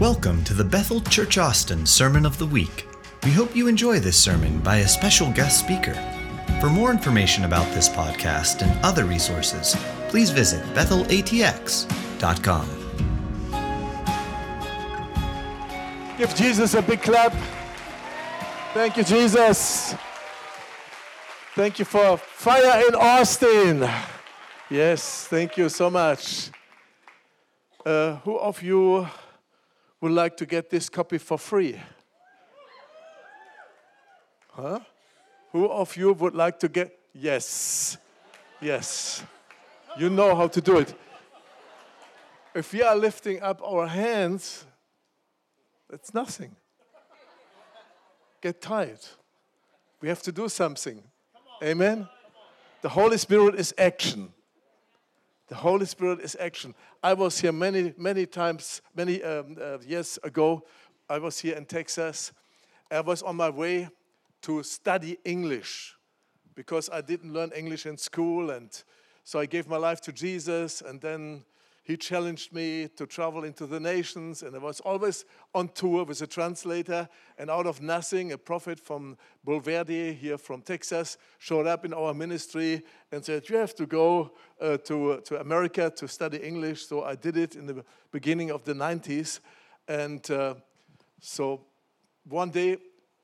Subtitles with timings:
[0.00, 2.86] Welcome to the Bethel Church Austin Sermon of the Week.
[3.24, 5.94] We hope you enjoy this sermon by a special guest speaker.
[6.60, 9.74] For more information about this podcast and other resources,
[10.08, 12.68] please visit bethelatx.com.
[16.16, 17.34] Give Jesus a big clap.
[18.74, 19.96] Thank you, Jesus.
[21.56, 23.90] Thank you for fire in Austin.
[24.70, 26.50] Yes, thank you so much.
[27.84, 29.08] Uh, who of you
[30.00, 31.80] would like to get this copy for free?
[34.50, 34.80] Huh?
[35.52, 36.98] Who of you would like to get?
[37.12, 37.96] Yes.
[38.60, 39.22] Yes.
[39.96, 40.94] You know how to do it.
[42.54, 44.64] If we are lifting up our hands,
[45.92, 46.56] it's nothing.
[48.40, 49.00] Get tired.
[50.00, 51.02] We have to do something.
[51.62, 52.08] Amen.
[52.82, 54.32] The Holy Spirit is action.
[55.48, 56.74] The Holy Spirit is action.
[57.02, 60.62] I was here many, many times, many um, uh, years ago.
[61.08, 62.32] I was here in Texas.
[62.90, 63.88] I was on my way
[64.42, 65.94] to study English
[66.54, 68.50] because I didn't learn English in school.
[68.50, 68.70] And
[69.24, 70.82] so I gave my life to Jesus.
[70.82, 71.44] And then
[71.88, 76.20] he challenged me to travel into the nations, and I was always on tour with
[76.20, 77.08] a translator.
[77.38, 82.12] And out of nothing, a prophet from Bulverde, here from Texas, showed up in our
[82.12, 86.86] ministry and said, You have to go uh, to, uh, to America to study English.
[86.86, 89.40] So I did it in the beginning of the 90s.
[89.88, 90.56] And uh,
[91.22, 91.62] so
[92.28, 92.76] one day,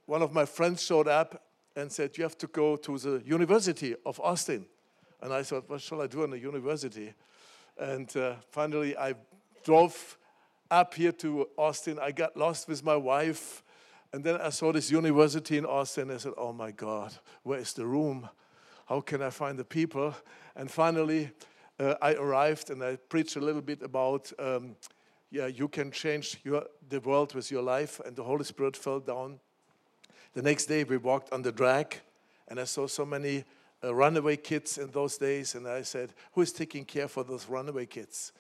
[0.07, 1.45] one of my friends showed up
[1.77, 4.65] and said, You have to go to the University of Austin.
[5.21, 7.13] And I thought, What shall I do in the university?
[7.79, 9.15] And uh, finally, I
[9.65, 10.19] drove
[10.71, 11.99] up here to Austin.
[12.01, 13.63] I got lost with my wife.
[14.13, 16.11] And then I saw this university in Austin.
[16.11, 18.29] I said, Oh my God, where is the room?
[18.87, 20.15] How can I find the people?
[20.55, 21.31] And finally,
[21.81, 24.77] uh, I arrived and I preached a little bit about, um,
[25.31, 28.01] yeah, you can change your, the world with your life.
[28.05, 29.41] And the Holy Spirit fell down.
[30.35, 32.01] The next day, we walked on the drag,
[32.49, 33.45] and I saw so many
[33.85, 37.49] uh, runaway kids in those days, and I said, Who is taking care for those
[37.49, 38.33] runaway kids?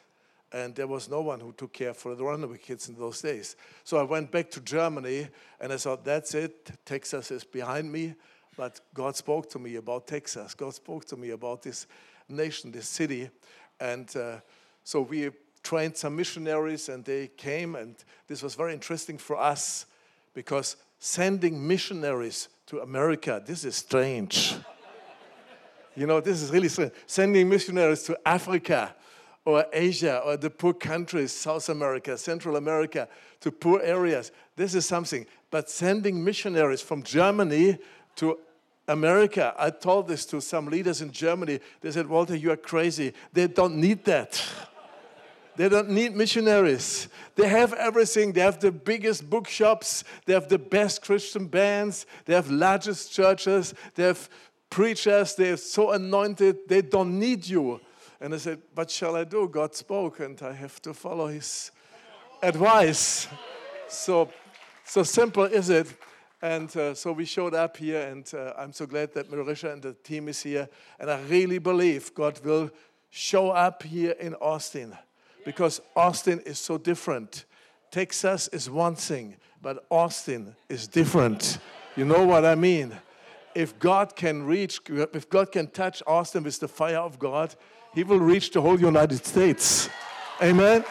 [0.52, 3.56] And there was no one who took care for the runaway kids in those days.
[3.82, 5.28] So I went back to Germany,
[5.60, 6.70] and I thought, That's it.
[6.84, 8.14] Texas is behind me.
[8.56, 10.54] But God spoke to me about Texas.
[10.54, 11.86] God spoke to me about this
[12.28, 13.28] nation, this city.
[13.80, 14.36] And uh,
[14.84, 15.30] so we
[15.64, 17.96] trained some missionaries, and they came, and
[18.28, 19.86] this was very interesting for us
[20.34, 24.54] because sending missionaries to America, this is strange.
[25.96, 26.68] You know, this is really.
[27.06, 28.94] Sending missionaries to Africa
[29.44, 33.08] or Asia or the poor countries, South America, Central America,
[33.40, 35.26] to poor areas, this is something.
[35.50, 37.78] But sending missionaries from Germany
[38.16, 38.38] to
[38.88, 41.60] America, I told this to some leaders in Germany.
[41.80, 43.12] They said, Walter, you are crazy.
[43.32, 44.42] They don't need that.
[45.56, 47.08] They don't need missionaries.
[47.36, 48.32] They have everything.
[48.32, 50.02] They have the biggest bookshops.
[50.26, 52.06] They have the best Christian bands.
[52.24, 53.72] They have largest churches.
[53.94, 54.28] They have
[54.74, 57.80] preachers, they're so anointed, they don't need you.
[58.20, 59.48] And I said, What shall I do?
[59.48, 61.70] God spoke, and I have to follow his
[62.42, 63.28] advice.
[63.86, 64.28] So,
[64.84, 65.86] so simple is it.
[66.42, 69.80] And uh, so we showed up here, and uh, I'm so glad that Marisha and
[69.80, 70.68] the team is here.
[70.98, 72.68] And I really believe God will
[73.10, 74.98] show up here in Austin
[75.44, 77.44] because Austin is so different.
[77.92, 81.58] Texas is one thing, but Austin is different.
[81.94, 82.92] You know what I mean?
[83.54, 87.54] If God can reach, if God can touch Austin with the fire of God,
[87.94, 89.88] He will reach the whole United States.
[90.42, 90.84] Amen.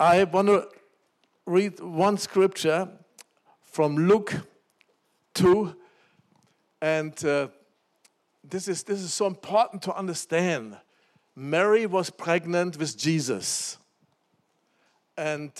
[0.00, 0.68] I want to
[1.46, 2.88] read one scripture
[3.62, 4.34] from Luke
[5.34, 5.74] 2,
[6.80, 7.48] and uh,
[8.42, 10.76] this, is, this is so important to understand.
[11.36, 13.78] Mary was pregnant with Jesus,
[15.16, 15.52] and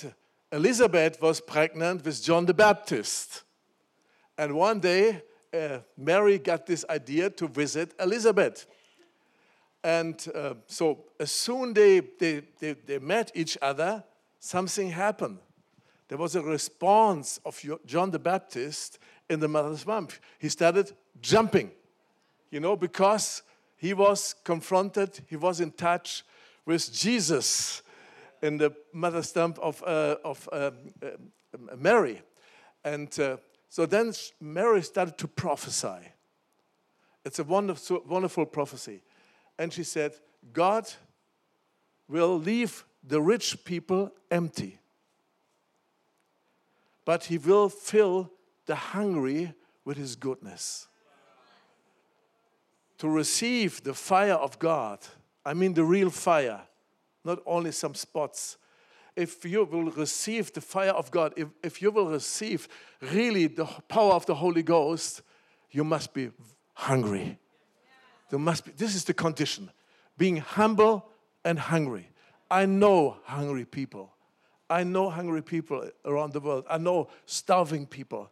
[0.54, 3.42] Elizabeth was pregnant with John the Baptist.
[4.38, 5.20] And one day,
[5.52, 8.64] uh, Mary got this idea to visit Elizabeth.
[9.82, 14.04] And uh, so, as soon they, they, they, they met each other,
[14.38, 15.38] something happened.
[16.06, 20.06] There was a response of John the Baptist in the mother's womb.
[20.38, 21.72] He started jumping,
[22.52, 23.42] you know, because
[23.76, 26.24] he was confronted, he was in touch
[26.64, 27.82] with Jesus
[28.44, 32.20] in the mother stump of, uh, of um, uh, Mary.
[32.84, 33.38] And uh,
[33.70, 36.12] so then Mary started to prophesy.
[37.24, 39.00] It's a wonderful, wonderful prophecy.
[39.58, 40.12] And she said,
[40.52, 40.92] God
[42.06, 44.78] will leave the rich people empty,
[47.06, 48.30] but he will fill
[48.66, 49.54] the hungry
[49.86, 50.86] with his goodness.
[52.98, 54.98] To receive the fire of God,
[55.46, 56.60] I mean the real fire,
[57.24, 58.56] not only some spots.
[59.16, 62.68] If you will receive the fire of God, if, if you will receive
[63.00, 65.22] really the power of the Holy Ghost,
[65.70, 66.30] you must be
[66.74, 67.38] hungry.
[68.30, 69.70] There must be, this is the condition
[70.18, 71.06] being humble
[71.44, 72.08] and hungry.
[72.50, 74.12] I know hungry people.
[74.68, 76.64] I know hungry people around the world.
[76.68, 78.30] I know starving people.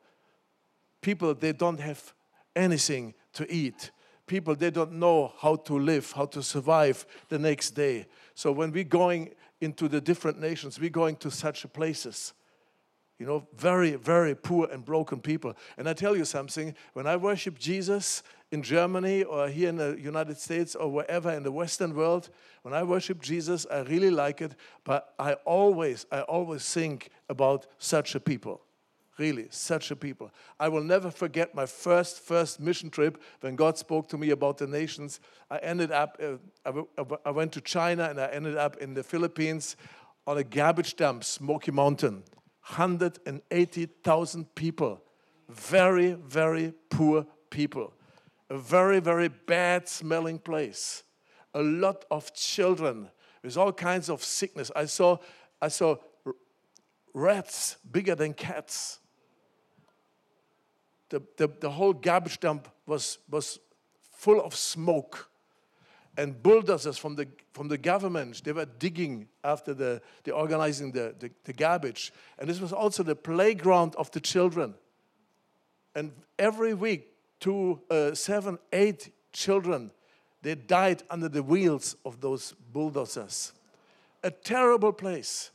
[1.00, 2.12] People, they don't have
[2.54, 3.90] anything to eat.
[4.26, 8.06] People, they don't know how to live, how to survive the next day.
[8.34, 12.32] So when we're going into the different nations, we're going to such places.
[13.18, 15.54] You know, very, very poor and broken people.
[15.76, 19.96] And I tell you something, when I worship Jesus in Germany or here in the
[19.98, 22.30] United States or wherever in the Western world,
[22.62, 27.66] when I worship Jesus, I really like it, but I always, I always think about
[27.78, 28.62] such a people.
[29.18, 30.30] Really, such a people.
[30.58, 34.56] I will never forget my first, first mission trip when God spoke to me about
[34.56, 35.20] the nations.
[35.50, 36.38] I ended up, uh,
[37.26, 39.76] I went to China and I ended up in the Philippines
[40.26, 42.22] on a garbage dump, Smoky Mountain.
[42.68, 45.02] 180,000 people.
[45.48, 47.92] Very, very poor people.
[48.48, 51.02] A very, very bad smelling place.
[51.52, 53.10] A lot of children
[53.42, 54.70] with all kinds of sickness.
[54.74, 55.18] I saw,
[55.60, 55.96] I saw
[57.12, 59.00] rats bigger than cats
[61.12, 63.60] the, the, the whole garbage dump was, was
[64.10, 65.28] full of smoke.
[66.16, 71.14] And bulldozers from the, from the government, they were digging after the, the organizing the,
[71.18, 72.12] the, the garbage.
[72.38, 74.74] And this was also the playground of the children.
[75.94, 77.08] And every week,
[77.40, 79.90] two, uh, seven, eight children,
[80.40, 83.52] they died under the wheels of those bulldozers.
[84.24, 85.50] A terrible place.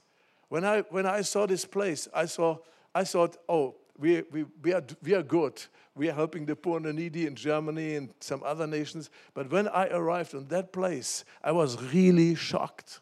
[0.50, 2.58] When I, when I saw this place, I, saw,
[2.94, 5.62] I thought, oh, we, we, we, are, we are good.
[5.96, 9.10] We are helping the poor and the needy in Germany and some other nations.
[9.34, 13.00] But when I arrived in that place, I was really shocked.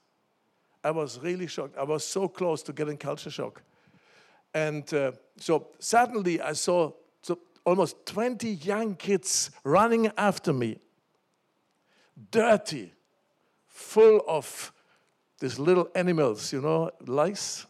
[0.83, 1.77] I was really shocked.
[1.77, 3.61] I was so close to getting culture shock.
[4.53, 10.79] And uh, so suddenly I saw so almost 20 young kids running after me,
[12.31, 12.93] dirty,
[13.67, 14.71] full of
[15.39, 17.65] these little animals, you know, lice.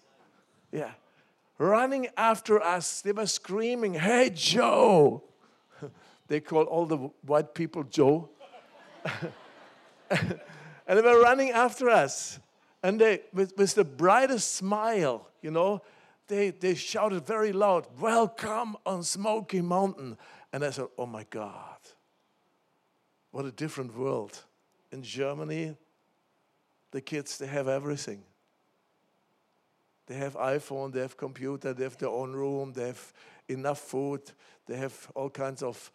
[0.72, 0.92] Yeah
[1.57, 3.01] running after us.
[3.01, 5.23] They were screaming, Hey, Joe!
[6.27, 8.29] they call all the white people Joe.
[10.09, 10.39] and
[10.87, 12.39] they were running after us.
[12.83, 15.81] And they, with, with the brightest smile, you know,
[16.27, 20.17] they, they shouted very loud, Welcome on Smoky Mountain.
[20.51, 21.77] And I said, Oh my God,
[23.31, 24.39] what a different world.
[24.91, 25.75] In Germany,
[26.91, 28.23] the kids, they have everything.
[30.07, 33.13] They have iPhone, they have computer, they have their own room, they have
[33.47, 34.21] enough food,
[34.65, 35.91] they have all kinds of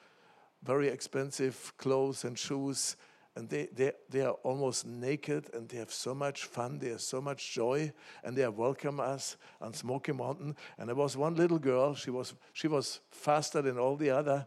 [0.63, 2.97] very expensive clothes and shoes,
[3.37, 7.01] and they, they, they are almost naked and they have so much fun, they have
[7.01, 7.93] so much joy,
[8.25, 10.57] and they welcome us on Smoky Mountain.
[10.79, 14.47] And there was one little girl, she was, she was faster than all the other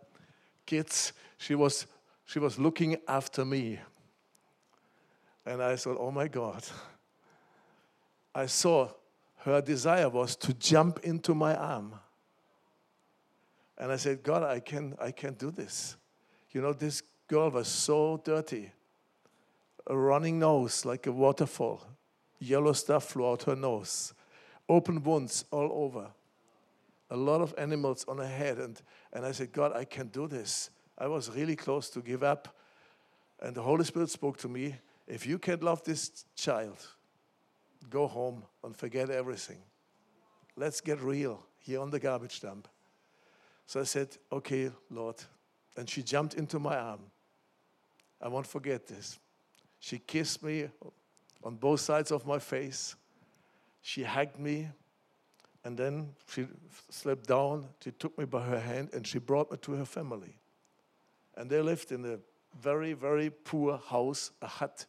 [0.65, 1.13] kids.
[1.37, 1.87] She was,
[2.25, 3.79] she was looking after me.
[5.45, 6.63] And I thought, oh my God.
[8.35, 8.89] I saw
[9.43, 11.95] her desire was to jump into my arm.
[13.77, 15.97] And I said, God, I can I can't do this.
[16.51, 18.71] You know, this girl was so dirty.
[19.87, 21.85] A running nose like a waterfall.
[22.39, 24.13] Yellow stuff flew out her nose.
[24.69, 26.07] Open wounds all over.
[27.09, 28.59] A lot of animals on her head.
[28.59, 30.69] And, and I said, God, I can do this.
[30.97, 32.55] I was really close to give up.
[33.41, 34.75] And the Holy Spirit spoke to me
[35.05, 36.87] if you can love this child,
[37.89, 39.59] go home and forget everything.
[40.55, 42.67] Let's get real here on the garbage dump.
[43.65, 45.15] So I said, Okay, Lord.
[45.75, 46.99] And she jumped into my arm.
[48.21, 49.19] I won't forget this.
[49.79, 50.69] She kissed me
[51.43, 52.95] on both sides of my face.
[53.81, 54.69] She hugged me.
[55.65, 56.47] And then she
[56.89, 57.67] slipped down.
[57.83, 60.37] She took me by her hand and she brought me to her family.
[61.35, 62.19] And they lived in a
[62.61, 64.85] very, very poor house, a hut.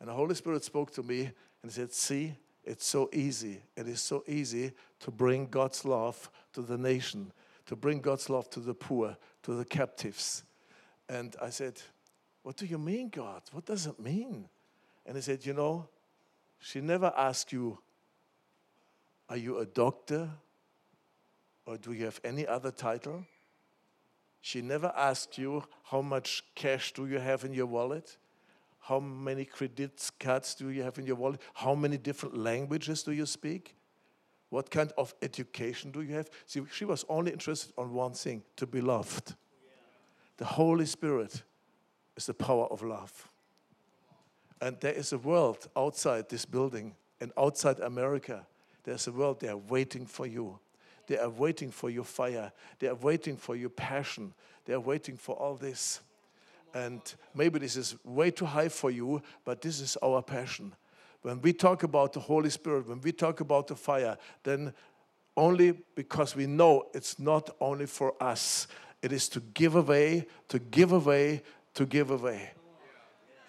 [0.00, 1.30] And the Holy Spirit spoke to me
[1.64, 3.62] and said, See, it's so easy.
[3.74, 7.32] It is so easy to bring God's love to the nation,
[7.64, 10.42] to bring God's love to the poor, to the captives.
[11.08, 11.80] And I said,
[12.42, 13.40] What do you mean, God?
[13.52, 14.46] What does it mean?
[15.06, 15.88] And he said, You know,
[16.58, 17.78] she never asked you,
[19.30, 20.28] Are you a doctor?
[21.64, 23.24] Or do you have any other title?
[24.42, 28.18] She never asked you, How much cash do you have in your wallet?
[28.84, 31.40] How many credit cards do you have in your wallet?
[31.54, 33.74] How many different languages do you speak?
[34.50, 36.28] What kind of education do you have?
[36.44, 39.34] See, she was only interested on one thing to be loved.
[40.36, 41.42] The Holy Spirit
[42.14, 43.30] is the power of love.
[44.60, 48.46] And there is a world outside this building and outside America.
[48.82, 50.58] There's a world they are waiting for you.
[51.06, 52.52] They are waiting for your fire.
[52.80, 54.34] They are waiting for your passion.
[54.66, 56.02] They are waiting for all this.
[56.74, 57.00] And
[57.34, 60.74] maybe this is way too high for you, but this is our passion.
[61.22, 64.74] When we talk about the Holy Spirit, when we talk about the fire, then
[65.36, 68.66] only because we know it's not only for us,
[69.02, 71.42] it is to give away, to give away,
[71.74, 72.50] to give away.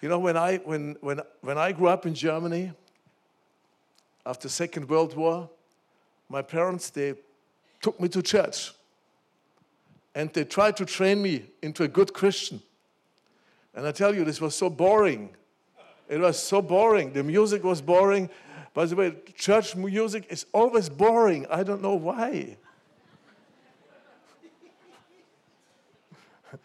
[0.00, 2.72] You know, when I, when, when, when I grew up in Germany,
[4.24, 5.48] after Second World War,
[6.28, 7.14] my parents, they
[7.80, 8.72] took me to church.
[10.14, 12.60] And they tried to train me into a good Christian.
[13.76, 15.28] And I tell you, this was so boring.
[16.08, 17.12] It was so boring.
[17.12, 18.30] The music was boring.
[18.72, 21.46] By the way, church music is always boring.
[21.50, 22.56] I don't know why.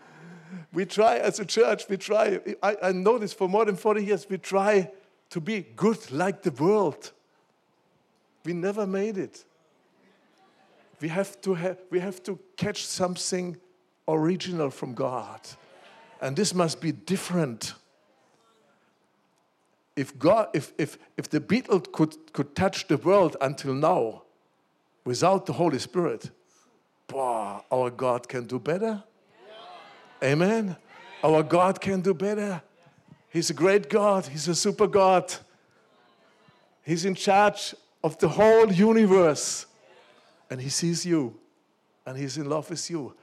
[0.73, 2.39] we try as a church, we try.
[2.63, 4.25] I, I know this for more than 40 years.
[4.29, 4.89] We try
[5.31, 7.11] to be good like the world.
[8.45, 9.43] We never made it.
[11.01, 13.57] We have to, have, we have to catch something
[14.07, 15.41] original from God.
[16.21, 17.73] And this must be different.
[19.95, 24.23] If, God, if, if, if the Beatles could, could touch the world until now
[25.03, 26.29] without the Holy Spirit,
[27.07, 29.03] boy, our God can do better.
[30.23, 30.75] Amen.
[31.23, 32.61] Our God can do better.
[33.29, 35.33] He's a great God, He's a super God.
[36.83, 39.65] He's in charge of the whole universe.
[40.49, 41.39] And He sees you,
[42.05, 43.15] and He's in love with you.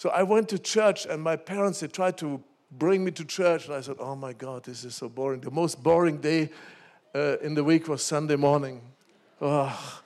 [0.00, 2.42] So I went to church, and my parents, they tried to
[2.72, 3.66] bring me to church.
[3.66, 5.42] And I said, Oh my God, this is so boring.
[5.42, 6.48] The most boring day
[7.14, 8.80] uh, in the week was Sunday morning.
[9.42, 10.02] Oh,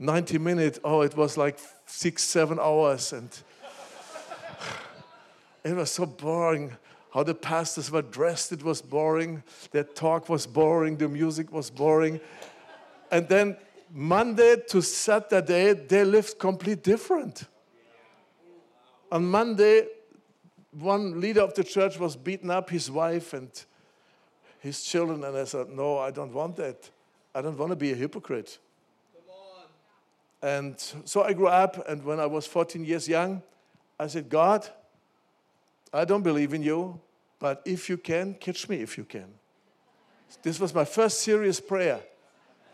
[0.00, 0.80] 90 minutes.
[0.82, 3.12] Oh, it was like six, seven hours.
[3.12, 3.30] And
[5.62, 6.76] it was so boring.
[7.14, 9.44] How the pastors were dressed, it was boring.
[9.70, 10.96] Their talk was boring.
[10.96, 12.18] The music was boring.
[13.12, 13.58] And then
[13.92, 17.44] Monday to Saturday, they lived completely different.
[19.10, 19.86] On Monday,
[20.72, 23.50] one leader of the church was beaten up his wife and
[24.60, 26.90] his children, and I said, No, I don't want that.
[27.34, 28.58] I don't want to be a hypocrite.
[30.40, 33.42] And so I grew up, and when I was 14 years young,
[33.98, 34.68] I said, God,
[35.92, 37.00] I don't believe in you,
[37.40, 39.26] but if you can, catch me if you can.
[40.42, 42.00] This was my first serious prayer.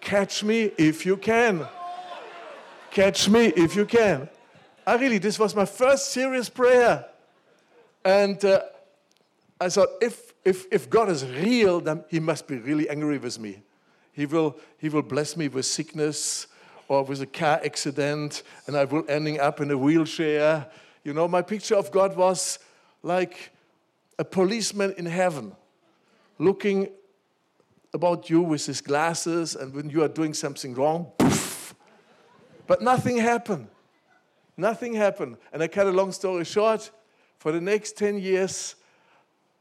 [0.00, 1.66] Catch me if you can.
[2.90, 4.28] Catch me if you can.
[4.86, 7.06] I really, this was my first serious prayer.
[8.04, 8.60] And uh,
[9.60, 13.38] I thought, if, if, if God is real, then he must be really angry with
[13.38, 13.62] me.
[14.12, 16.46] He will, he will bless me with sickness
[16.86, 20.66] or with a car accident, and I will ending up in a wheelchair.
[21.02, 22.58] You know, my picture of God was
[23.02, 23.52] like
[24.18, 25.56] a policeman in heaven
[26.38, 26.88] looking
[27.94, 31.74] about you with his glasses, and when you are doing something wrong, poof,
[32.66, 33.68] but nothing happened.
[34.56, 35.36] Nothing happened.
[35.52, 36.90] And I cut a long story short.
[37.38, 38.76] For the next 10 years,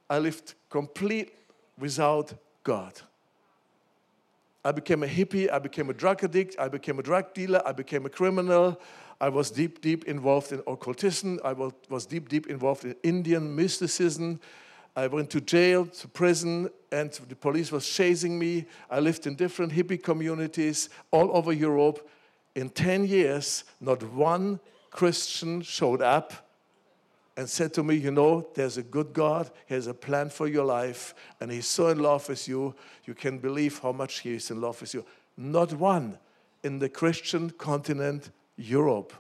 [0.10, 1.34] I lived complete
[1.78, 2.34] without
[2.64, 2.94] God.
[4.66, 7.74] I became a hippie, I became a drug addict, I became a drug dealer, I
[7.74, 8.80] became a criminal.
[9.20, 14.40] I was deep, deep involved in occultism, I was, deep, deep involved in Indian mysticism.
[14.96, 18.66] I went to jail, to prison, and the police was chasing me.
[18.90, 22.08] I lived in different hippie communities all over Europe.
[22.56, 24.60] In 10 years, not one
[24.94, 26.34] Christian showed up
[27.36, 30.48] and said to me, You know, there's a good God, He has a plan for
[30.48, 34.36] your life, and He's so in love with you, you can believe how much He
[34.36, 35.04] is in love with you.
[35.36, 36.20] Not one
[36.64, 39.14] in the Christian continent, Europe.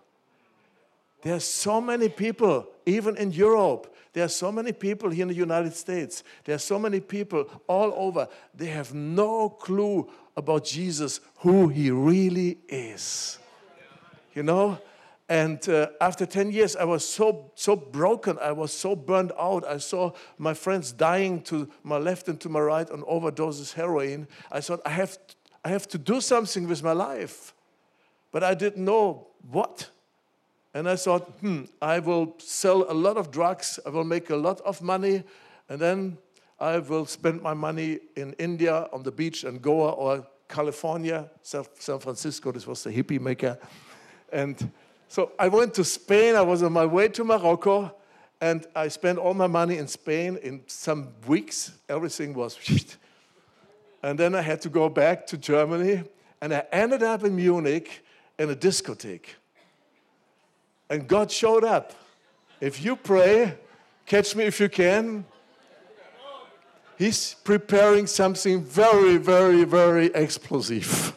[1.23, 3.95] There are so many people, even in Europe.
[4.13, 6.23] There are so many people here in the United States.
[6.43, 8.27] There are so many people all over.
[8.53, 13.39] They have no clue about Jesus, who He really is.
[14.35, 14.79] You know?
[15.29, 18.37] And uh, after 10 years, I was so, so broken.
[18.39, 19.65] I was so burned out.
[19.65, 24.27] I saw my friends dying to my left and to my right on overdoses heroin.
[24.51, 27.53] I thought, I have, to, I have to do something with my life.
[28.31, 29.89] But I didn't know what.
[30.73, 33.79] And I thought, hmm, I will sell a lot of drugs.
[33.85, 35.23] I will make a lot of money.
[35.69, 36.17] And then
[36.59, 41.99] I will spend my money in India on the beach in Goa or California, San
[41.99, 42.51] Francisco.
[42.51, 43.57] This was the hippie Mecca.
[44.31, 44.71] And
[45.13, 46.33] so I went to Spain.
[46.33, 47.93] I was on my way to Morocco,
[48.41, 51.71] and I spent all my money in Spain in some weeks.
[51.87, 52.57] Everything was.
[54.01, 56.03] And then I had to go back to Germany,
[56.41, 58.03] and I ended up in Munich
[58.39, 59.27] in a discotheque.
[60.89, 61.93] And God showed up.
[62.59, 63.55] If you pray,
[64.07, 65.25] catch me if you can.
[66.97, 71.15] he's preparing something very, very, very explosive.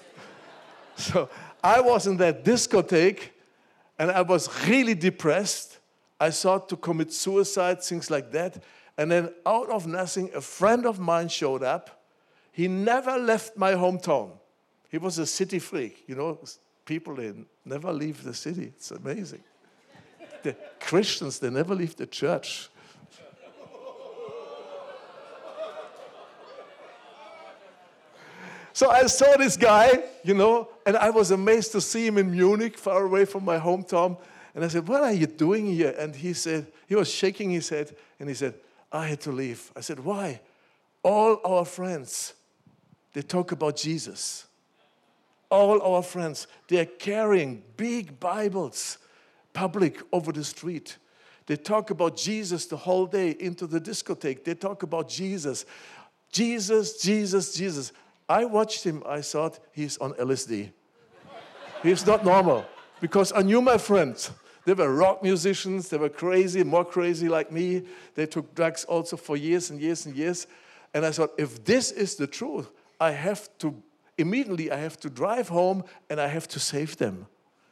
[0.96, 1.30] so
[1.64, 3.30] I was in that discotheque
[3.98, 5.78] and I was really depressed.
[6.18, 8.62] I thought to commit suicide, things like that.
[8.98, 12.04] And then out of nothing, a friend of mine showed up.
[12.52, 14.30] He never left my hometown.
[14.90, 16.04] He was a city freak.
[16.06, 16.38] You know,
[16.86, 17.34] people, they
[17.64, 18.72] never leave the city.
[18.76, 19.42] It's amazing.
[20.42, 22.70] the Christians, they never leave the church.
[28.76, 32.30] So I saw this guy, you know, and I was amazed to see him in
[32.30, 34.18] Munich, far away from my hometown.
[34.54, 35.94] And I said, What are you doing here?
[35.98, 38.52] And he said, He was shaking his head and he said,
[38.92, 39.72] I had to leave.
[39.74, 40.42] I said, Why?
[41.02, 42.34] All our friends,
[43.14, 44.46] they talk about Jesus.
[45.50, 48.98] All our friends, they're carrying big Bibles
[49.54, 50.98] public over the street.
[51.46, 54.44] They talk about Jesus the whole day into the discotheque.
[54.44, 55.64] They talk about Jesus.
[56.30, 57.92] Jesus, Jesus, Jesus.
[58.28, 60.70] I watched him, I thought he's on LSD.
[61.82, 62.64] he's not normal
[63.00, 64.30] because I knew my friends.
[64.64, 67.82] They were rock musicians, they were crazy, more crazy like me.
[68.16, 70.48] They took drugs also for years and years and years.
[70.92, 72.68] And I thought, if this is the truth,
[73.00, 73.80] I have to,
[74.18, 77.26] immediately, I have to drive home and I have to save them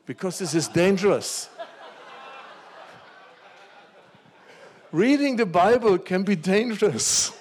[0.06, 1.48] because this is dangerous.
[4.92, 7.32] Reading the Bible can be dangerous.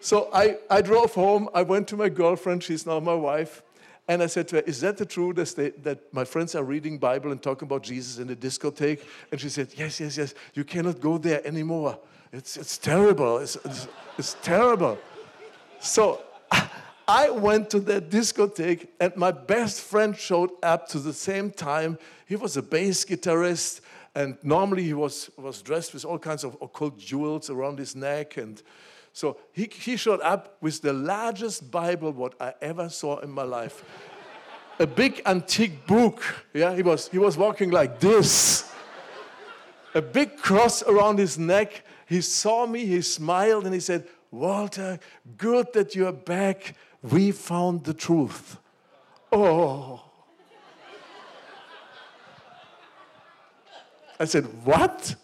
[0.00, 1.48] So I, I drove home.
[1.54, 2.62] I went to my girlfriend.
[2.62, 3.62] She's now my wife.
[4.06, 7.30] And I said to her, Is that the truth that, my friends are reading Bible
[7.30, 9.00] and talking about Jesus in the discotheque?
[9.30, 10.34] And she said, Yes, yes, yes.
[10.54, 11.98] You cannot go there anymore.
[12.32, 13.38] It's, it's terrible.
[13.38, 14.98] It's, it's, it's terrible.
[15.80, 16.22] So
[17.08, 21.98] I went to that discotheque, and my best friend showed up to the same time.
[22.26, 23.80] He was a bass guitarist,
[24.14, 28.36] and normally he was, was dressed with all kinds of occult jewels around his neck
[28.36, 28.62] and
[29.18, 33.42] so he, he showed up with the largest Bible what I ever saw in my
[33.42, 33.84] life.
[34.78, 36.22] a big antique book.
[36.54, 38.70] Yeah, he was, he was walking like this.
[39.92, 41.82] A big cross around his neck.
[42.06, 45.00] He saw me, he smiled, and he said, Walter,
[45.36, 46.76] good that you're back.
[47.02, 48.56] We found the truth.
[49.32, 50.00] Oh.
[54.20, 55.16] I said, What?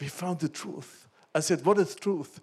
[0.00, 1.06] We found the truth.
[1.34, 2.40] I said, What is truth?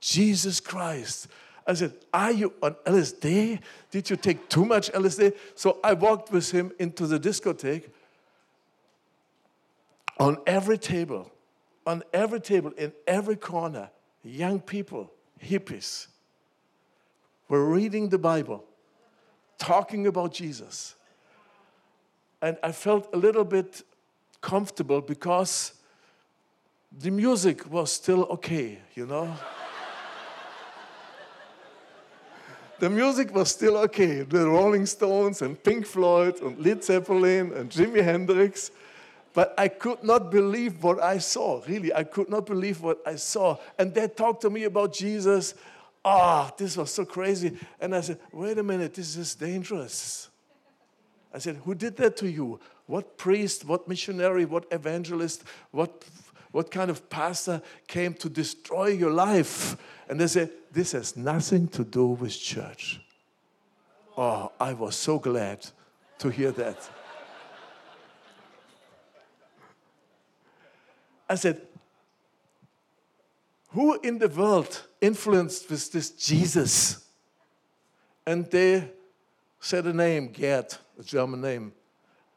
[0.00, 1.28] Jesus Christ.
[1.66, 3.60] I said, Are you on LSD?
[3.90, 5.36] Did you take too much LSD?
[5.54, 7.90] So I walked with him into the discotheque.
[10.18, 11.30] On every table,
[11.86, 13.90] on every table, in every corner,
[14.24, 16.08] young people, hippies,
[17.48, 18.64] were reading the Bible,
[19.58, 20.96] talking about Jesus.
[22.42, 23.82] And I felt a little bit
[24.40, 25.74] comfortable because
[26.96, 29.34] the music was still okay, you know?
[32.78, 34.22] The music was still okay.
[34.22, 38.70] The Rolling Stones and Pink Floyd and Led Zeppelin and Jimi Hendrix.
[39.34, 41.62] But I could not believe what I saw.
[41.68, 43.56] Really, I could not believe what I saw.
[43.78, 45.54] And they talked to me about Jesus.
[46.04, 47.56] Ah, oh, this was so crazy.
[47.80, 50.28] And I said, wait a minute, this is dangerous.
[51.32, 52.58] I said, who did that to you?
[52.86, 56.04] What priest, what missionary, what evangelist, what,
[56.50, 59.76] what kind of pastor came to destroy your life?
[60.08, 63.00] And they said, This has nothing to do with church.
[64.16, 65.66] Oh, I was so glad
[66.18, 66.90] to hear that.
[71.28, 71.60] I said,
[73.70, 77.04] Who in the world influenced with this Jesus?
[78.26, 78.90] And they
[79.60, 81.72] said a name, Gerd, a German name.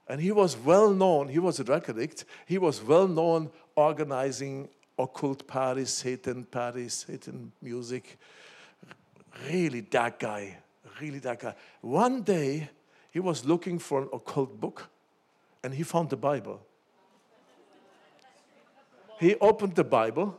[0.08, 4.70] And he was well known, he was a drug addict, he was well known organizing
[4.98, 8.18] occult parties, Satan parties, Satan music.
[9.50, 10.58] Really dark guy,
[11.00, 11.56] really dark guy.
[11.82, 12.70] One day,
[13.12, 14.90] he was looking for an occult book
[15.64, 16.62] and he found the Bible.
[19.20, 20.38] He opened the Bible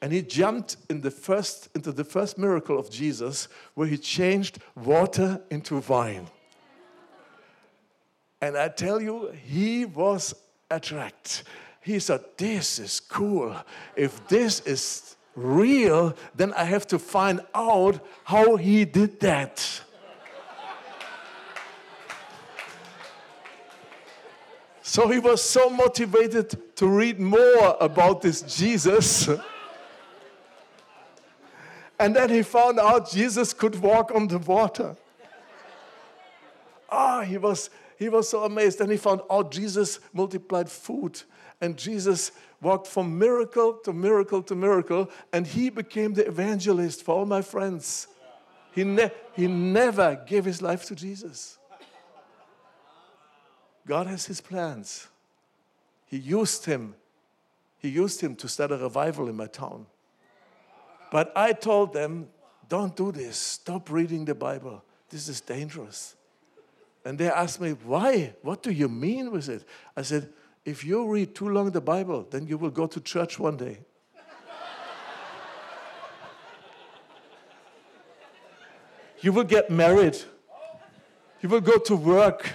[0.00, 4.58] and he jumped in the first, into the first miracle of Jesus where he changed
[4.74, 6.26] water into wine.
[8.40, 10.34] And I tell you, he was
[10.70, 11.46] attracted
[11.82, 13.54] he said, This is cool.
[13.96, 19.82] If this is real, then I have to find out how he did that.
[24.82, 29.28] So he was so motivated to read more about this Jesus.
[31.98, 34.96] And then he found out Jesus could walk on the water.
[36.90, 37.70] Ah, oh, he was
[38.02, 38.80] he was so amazed.
[38.80, 41.22] And he found out Jesus multiplied food
[41.62, 47.14] and Jesus walked from miracle to miracle to miracle, and he became the evangelist for
[47.14, 48.08] all my friends.
[48.72, 51.58] He, ne- he never gave his life to Jesus.
[53.86, 55.06] God has his plans.
[56.06, 56.94] He used him.
[57.78, 59.86] He used him to start a revival in my town.
[61.10, 62.28] But I told them,
[62.68, 63.36] don't do this.
[63.36, 64.82] Stop reading the Bible.
[65.10, 66.16] This is dangerous.
[67.04, 68.34] And they asked me, why?
[68.42, 69.64] What do you mean with it?
[69.96, 70.28] I said,
[70.64, 73.78] if you read too long the Bible, then you will go to church one day.
[79.20, 80.16] you will get married.
[81.40, 82.52] You will go to work.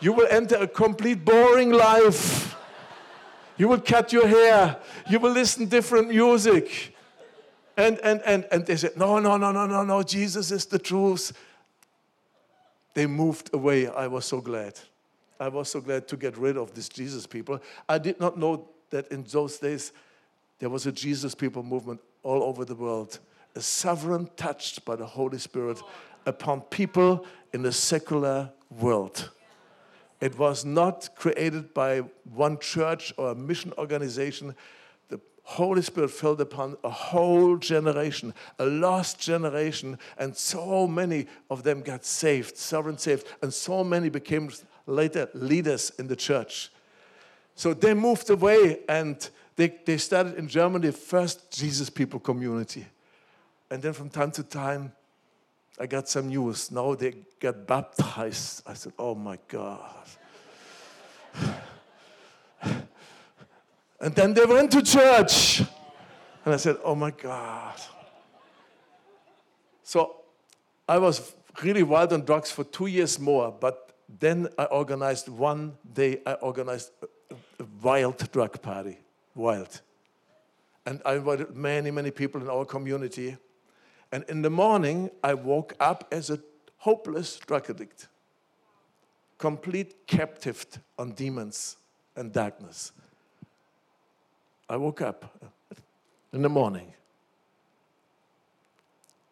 [0.00, 2.56] You will enter a complete boring life.
[3.56, 4.78] You will cut your hair.
[5.08, 6.96] You will listen different music.
[7.76, 10.78] And, and, and, and they said, no, no, no, no, no, no, Jesus is the
[10.78, 11.32] truth.
[12.94, 13.88] They moved away.
[13.88, 14.78] I was so glad.
[15.38, 17.60] I was so glad to get rid of these Jesus people.
[17.88, 19.92] I did not know that in those days
[20.58, 23.18] there was a Jesus people movement all over the world,
[23.54, 25.80] a sovereign touched by the Holy Spirit
[26.26, 29.30] upon people in the secular world.
[30.20, 32.00] It was not created by
[32.34, 34.54] one church or a mission organization.
[35.50, 41.80] Holy Spirit fell upon a whole generation, a lost generation, and so many of them
[41.80, 44.48] got saved, sovereign saved, and so many became
[44.86, 46.70] later leaders in the church.
[47.56, 52.86] So they moved away and they, they started in Germany first Jesus people community.
[53.72, 54.92] And then from time to time,
[55.80, 56.70] I got some news.
[56.70, 58.62] Now they got baptized.
[58.68, 60.06] I said, oh my God.
[64.00, 65.60] And then they went to church.
[66.44, 67.78] And I said, oh my God.
[69.82, 70.16] So
[70.88, 75.76] I was really wild on drugs for two years more, but then I organized one
[75.92, 76.90] day, I organized
[77.30, 77.36] a,
[77.82, 78.98] wild drug party.
[79.34, 79.80] Wild.
[80.86, 83.36] And I invited many, many people in our community.
[84.10, 86.40] And in the morning, I woke up as a
[86.78, 88.08] hopeless drug addict,
[89.38, 90.64] complete captive
[90.98, 91.76] on demons
[92.16, 92.92] and darkness.
[94.70, 95.44] I woke up
[96.32, 96.94] in the morning.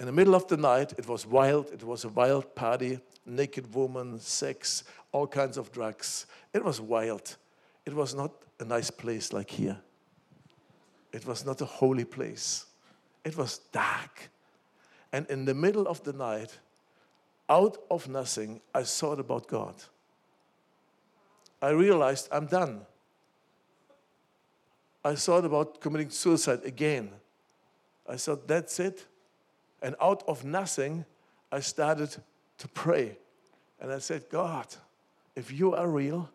[0.00, 3.74] In the middle of the night, it was wild, it was a wild party naked
[3.74, 6.26] woman, sex, all kinds of drugs.
[6.52, 7.36] It was wild.
[7.84, 9.78] It was not a nice place like here.
[11.12, 12.66] It was not a holy place.
[13.24, 14.30] It was dark.
[15.12, 16.58] And in the middle of the night,
[17.48, 19.74] out of nothing, I thought about God.
[21.62, 22.82] I realized I'm done.
[25.08, 27.10] I thought about committing suicide again.
[28.06, 29.06] I thought, that's it.
[29.80, 31.06] And out of nothing,
[31.50, 32.14] I started
[32.58, 33.16] to pray.
[33.80, 34.66] And I said, God,
[35.34, 36.28] if you are real,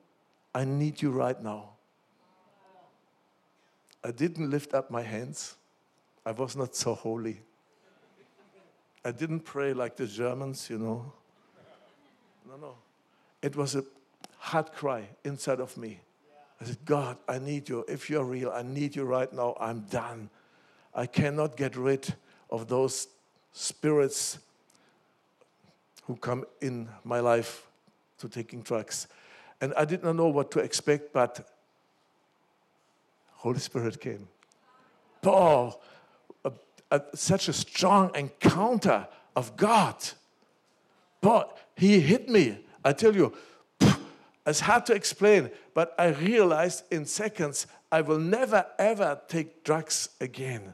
[0.56, 1.70] I need you right now.
[4.04, 5.56] I didn't lift up my hands.
[6.26, 7.42] I was not so holy.
[9.06, 11.14] I didn't pray like the Germans, you know.
[12.50, 12.76] No, no.
[13.40, 13.84] It was a
[14.40, 16.00] heart cry inside of me.
[16.63, 17.84] I said, God, I need you.
[17.89, 19.58] If you're real, I need you right now.
[19.60, 20.30] I'm done.
[20.95, 22.13] I cannot get rid
[22.49, 23.10] of those
[23.52, 24.39] spirits
[26.06, 27.67] who come in my life
[28.19, 29.08] to taking drugs.
[29.60, 31.49] And I did not know what to expect, but
[33.34, 34.30] Holy Spirit came.
[35.21, 35.82] Paul,
[36.45, 36.54] a,
[36.91, 39.97] a, such a strong encounter of God.
[41.19, 42.60] But he hit me.
[42.86, 43.34] I tell you,
[44.45, 50.10] it's hard to explain, but I realized in seconds I will never ever take drugs
[50.19, 50.73] again.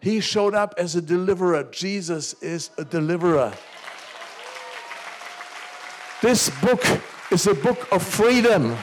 [0.00, 1.64] He showed up as a deliverer.
[1.64, 3.52] Jesus is a deliverer.
[6.22, 6.84] This book
[7.30, 8.76] is a book of freedom.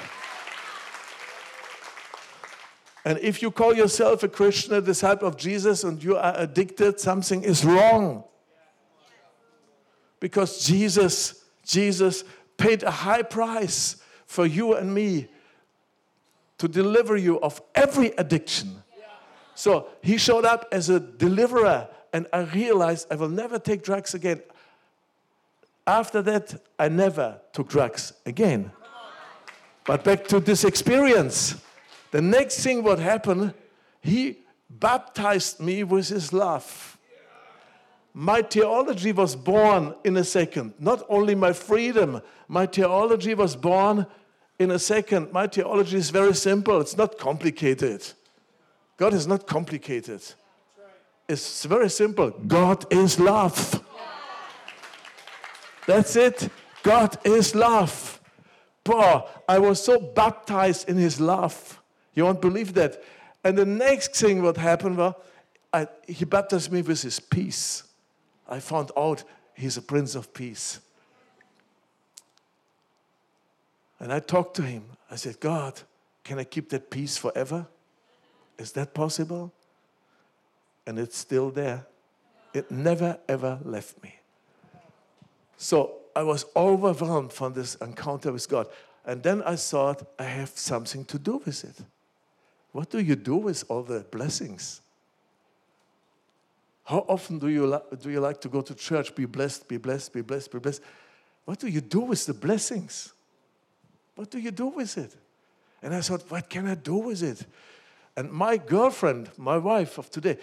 [3.06, 7.00] And if you call yourself a Christian, a disciple of Jesus, and you are addicted,
[7.00, 8.24] something is wrong.
[10.20, 12.24] Because Jesus, Jesus
[12.58, 15.28] paid a high price for you and me
[16.58, 18.84] to deliver you of every addiction.
[19.56, 24.14] So he showed up as a deliverer, and I realized I will never take drugs
[24.14, 24.42] again.
[25.86, 28.72] After that, I never took drugs again.
[29.86, 31.56] But back to this experience.
[32.12, 33.54] The next thing what happened,
[34.02, 34.40] he
[34.70, 36.97] baptized me with his love.
[38.20, 40.74] My theology was born in a second.
[40.80, 44.08] Not only my freedom, my theology was born
[44.58, 45.32] in a second.
[45.32, 48.04] My theology is very simple, it's not complicated.
[48.98, 50.24] God is not complicated.
[51.30, 52.32] It's very simple.
[52.32, 53.84] God is love.
[55.86, 56.50] That's it.
[56.82, 58.20] God is love.
[58.84, 61.80] boy, I was so baptized in his love.
[62.16, 63.00] You won't believe that.
[63.44, 65.14] And the next thing what happened was,
[66.08, 67.84] he baptized me with his peace.
[68.48, 70.80] I found out he's a prince of peace.
[74.00, 74.84] And I talked to him.
[75.10, 75.82] I said, God,
[76.24, 77.68] can I keep that peace forever?
[78.58, 79.52] Is that possible?
[80.86, 81.86] And it's still there.
[82.54, 84.16] It never, ever left me.
[85.58, 88.68] So I was overwhelmed from this encounter with God.
[89.06, 91.78] And then I thought, I have something to do with it.
[92.72, 94.82] What do you do with all the blessings?
[96.88, 99.14] How often do you, do you like to go to church?
[99.14, 100.82] Be blessed, be blessed, be blessed, be blessed.
[101.44, 103.12] What do you do with the blessings?
[104.16, 105.14] What do you do with it?
[105.84, 107.46] And I thought, what can I do with it?
[108.16, 110.38] And my girlfriend, my wife of today,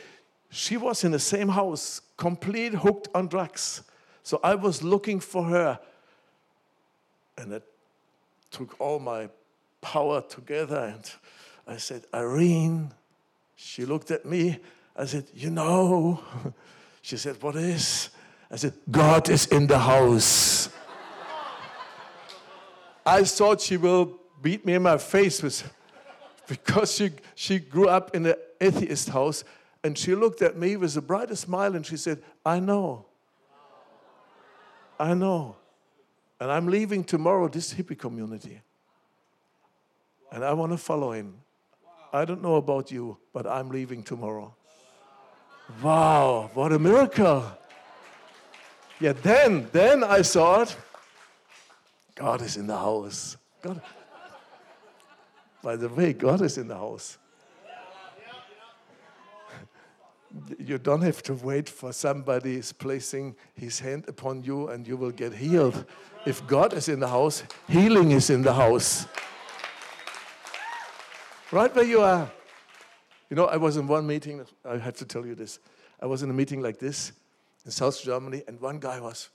[0.50, 3.83] she was in the same house, complete hooked on drugs.
[4.22, 5.78] So I was looking for her.
[7.38, 7.64] And it
[8.50, 9.30] took all my
[9.80, 10.94] power together.
[10.94, 11.11] And
[11.66, 12.92] I said, Irene.
[13.57, 14.59] She looked at me.
[14.96, 16.22] I said, You know.
[17.02, 18.09] She said, What is?
[18.50, 20.70] I said, God is in the house.
[23.04, 25.70] I thought she will beat me in my face with,
[26.48, 29.44] because she, she grew up in an atheist house
[29.83, 33.04] and she looked at me with the brightest smile and she said, I know.
[34.98, 35.57] I know.
[36.40, 38.62] And I'm leaving tomorrow this hippie community.
[40.33, 41.35] And I want to follow him.
[42.12, 44.54] I don't know about you, but I'm leaving tomorrow.
[45.83, 47.44] Wow, what a miracle.
[49.00, 50.77] Yeah, then, then I thought,
[52.14, 53.37] God is in the house.
[53.62, 53.81] God.
[55.62, 57.18] By the way, God is in the house.
[60.59, 64.96] You don't have to wait for somebody is placing his hand upon you and you
[64.96, 65.85] will get healed.
[66.27, 69.07] If God is in the house, healing is in the house.
[71.53, 72.31] Right where you are.
[73.30, 75.58] You know, I was in one meeting, I have to tell you this.
[76.00, 77.12] I was in a meeting like this
[77.64, 79.30] in South Germany, and one guy was,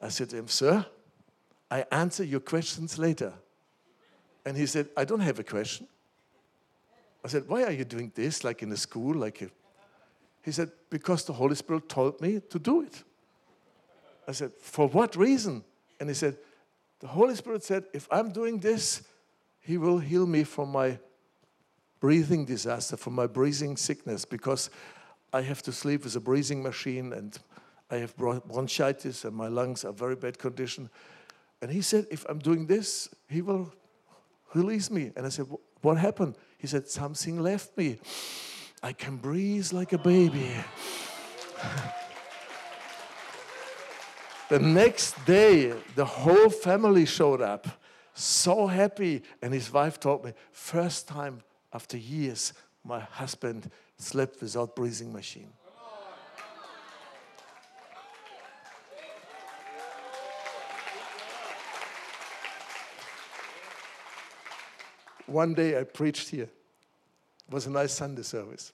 [0.00, 0.84] I said to him, Sir,
[1.70, 3.32] I answer your questions later.
[4.44, 5.86] And he said, I don't have a question.
[7.24, 9.14] I said, Why are you doing this, like in a school?
[9.14, 9.48] Like a...
[10.42, 13.02] He said, Because the Holy Spirit told me to do it.
[14.28, 15.64] I said, For what reason?
[15.98, 16.36] And he said,
[17.00, 19.02] The Holy Spirit said, If I'm doing this,
[19.60, 20.98] He will heal me from my
[22.00, 24.70] breathing disaster, from my breathing sickness, because
[25.32, 27.38] I have to sleep with a breathing machine and
[27.90, 30.90] I have bronchitis and my lungs are very bad condition.
[31.62, 33.72] And he said, if I'm doing this, he will
[34.54, 35.12] release me.
[35.16, 35.46] And I said,
[35.82, 36.36] what happened?
[36.58, 37.98] He said, something left me.
[38.82, 40.50] I can breathe like a baby.
[44.48, 47.66] the next day, the whole family showed up,
[48.14, 49.22] so happy.
[49.42, 51.42] And his wife told me, first time
[51.76, 55.52] after years, my husband slept without breathing machine.
[65.26, 66.48] One day I preached here.
[67.48, 68.72] It was a nice Sunday service.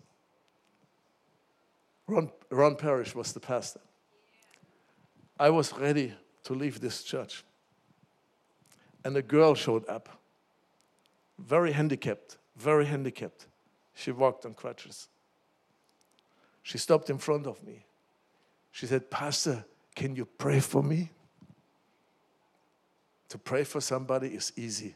[2.07, 3.81] Ron, Ron Parrish was the pastor.
[5.41, 7.43] I was ready to leave this church.
[9.05, 10.09] And a girl showed up,
[11.37, 13.47] very handicapped, very handicapped.
[13.95, 15.09] She walked on crutches.
[16.63, 17.85] She stopped in front of me.
[18.71, 21.11] She said, Pastor, can you pray for me?
[23.29, 24.95] To pray for somebody is easy.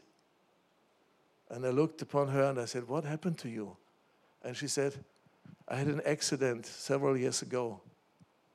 [1.49, 3.75] And I looked upon her and I said, What happened to you?
[4.43, 4.93] And she said,
[5.67, 7.81] I had an accident several years ago.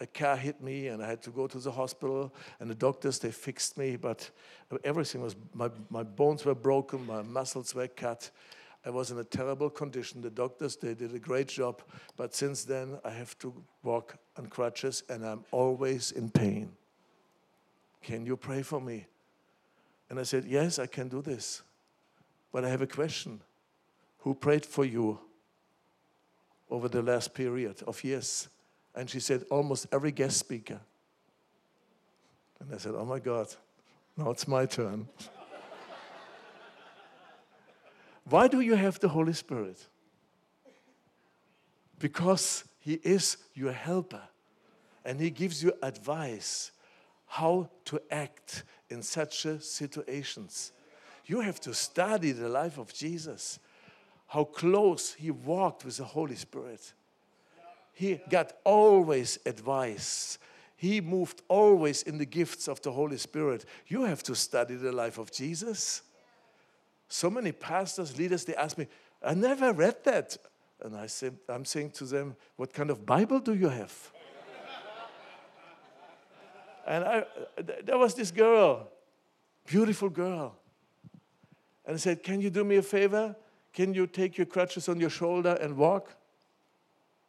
[0.00, 2.32] A car hit me and I had to go to the hospital.
[2.60, 4.30] And the doctors, they fixed me, but
[4.84, 8.30] everything was, my, my bones were broken, my muscles were cut.
[8.84, 10.20] I was in a terrible condition.
[10.20, 11.82] The doctors, they did a great job.
[12.16, 16.72] But since then, I have to walk on crutches and I'm always in pain.
[18.02, 19.06] Can you pray for me?
[20.10, 21.62] And I said, Yes, I can do this.
[22.52, 23.40] But I have a question.
[24.18, 25.18] Who prayed for you
[26.70, 28.48] over the last period of years?
[28.94, 30.80] And she said, almost every guest speaker.
[32.60, 33.48] And I said, oh my God,
[34.16, 35.08] now it's my turn.
[38.28, 39.86] Why do you have the Holy Spirit?
[41.98, 44.22] Because He is your helper
[45.04, 46.72] and He gives you advice
[47.26, 50.72] how to act in such situations.
[51.24, 53.58] You have to study the life of Jesus,
[54.26, 56.92] how close he walked with the Holy Spirit.
[57.94, 60.38] He got always advice.
[60.76, 63.64] He moved always in the gifts of the Holy Spirit.
[63.86, 66.02] You have to study the life of Jesus.
[67.12, 68.86] So many pastors, leaders, they ask me,
[69.22, 70.34] I never read that.
[70.80, 74.10] And I say, I'm saying to them, What kind of Bible do you have?
[76.86, 77.24] and I,
[77.84, 78.88] there was this girl,
[79.66, 80.56] beautiful girl.
[81.84, 83.36] And I said, Can you do me a favor?
[83.74, 86.16] Can you take your crutches on your shoulder and walk?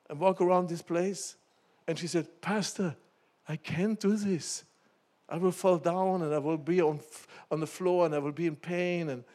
[0.10, 1.36] And walk around this place?
[1.90, 2.96] And she said, Pastor,
[3.50, 4.64] I can't do this.
[5.28, 7.02] I will fall down and I will be on,
[7.52, 9.10] on the floor and I will be in pain.
[9.10, 9.26] And,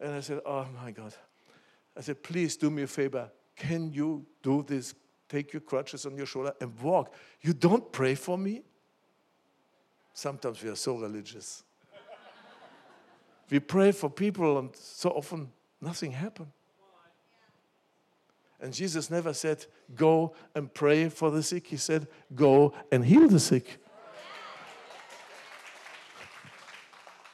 [0.00, 1.14] and I said, Oh my God.
[1.96, 3.30] I said, Please do me a favor.
[3.56, 4.94] Can you do this?
[5.28, 7.14] Take your crutches on your shoulder and walk.
[7.40, 8.62] You don't pray for me?
[10.12, 11.62] Sometimes we are so religious.
[13.48, 16.48] we pray for people, and so often nothing happens.
[18.60, 21.66] And Jesus never said, Go and pray for the sick.
[21.66, 23.78] He said, Go and heal the sick.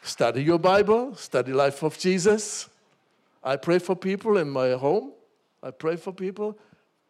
[0.07, 2.69] Study your Bible, study life of Jesus.
[3.43, 5.11] I pray for people in my home.
[5.65, 6.57] I pray for people.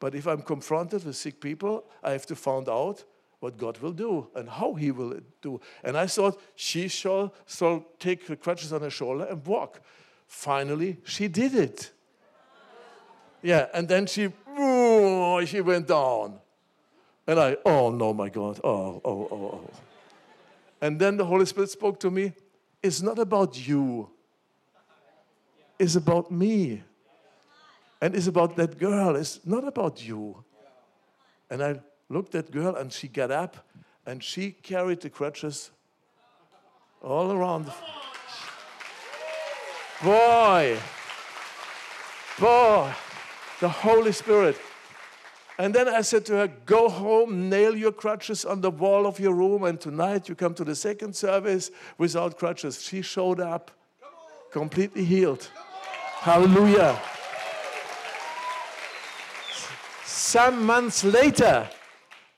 [0.01, 3.05] But if I'm confronted with sick people, I have to find out
[3.41, 5.61] what God will do and how He will do.
[5.85, 9.83] And I thought she shall, shall take her crutches on her shoulder and walk.
[10.27, 11.91] Finally, she did it.
[13.43, 16.39] Yeah, and then she, oh, she went down.
[17.27, 19.71] And I, oh no, my God, oh, oh, oh, oh.
[20.81, 22.33] And then the Holy Spirit spoke to me
[22.87, 24.09] it's not about you,
[25.79, 26.83] it's about me.
[28.01, 30.45] And it's about that girl, it's not about you.
[31.51, 33.57] And I looked at girl and she got up
[34.05, 35.71] and she carried the crutches
[37.03, 37.73] all around.
[40.03, 40.79] Boy,
[42.39, 42.93] boy,
[43.61, 44.61] the Holy Spirit.
[45.59, 49.19] And then I said to her, Go home, nail your crutches on the wall of
[49.19, 52.83] your room, and tonight you come to the second service without crutches.
[52.83, 53.71] She showed up
[54.51, 55.49] completely healed.
[56.21, 57.01] Hallelujah.
[60.05, 61.69] Some months later,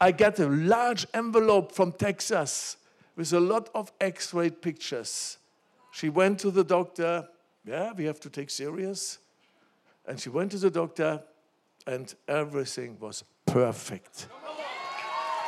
[0.01, 2.77] I got a large envelope from Texas
[3.17, 5.39] with a lot of x ray pictures.
[5.91, 7.29] She went to the doctor.
[7.65, 9.19] Yeah, we have to take serious.
[10.07, 11.23] And she went to the doctor,
[11.89, 14.29] and everything was perfect.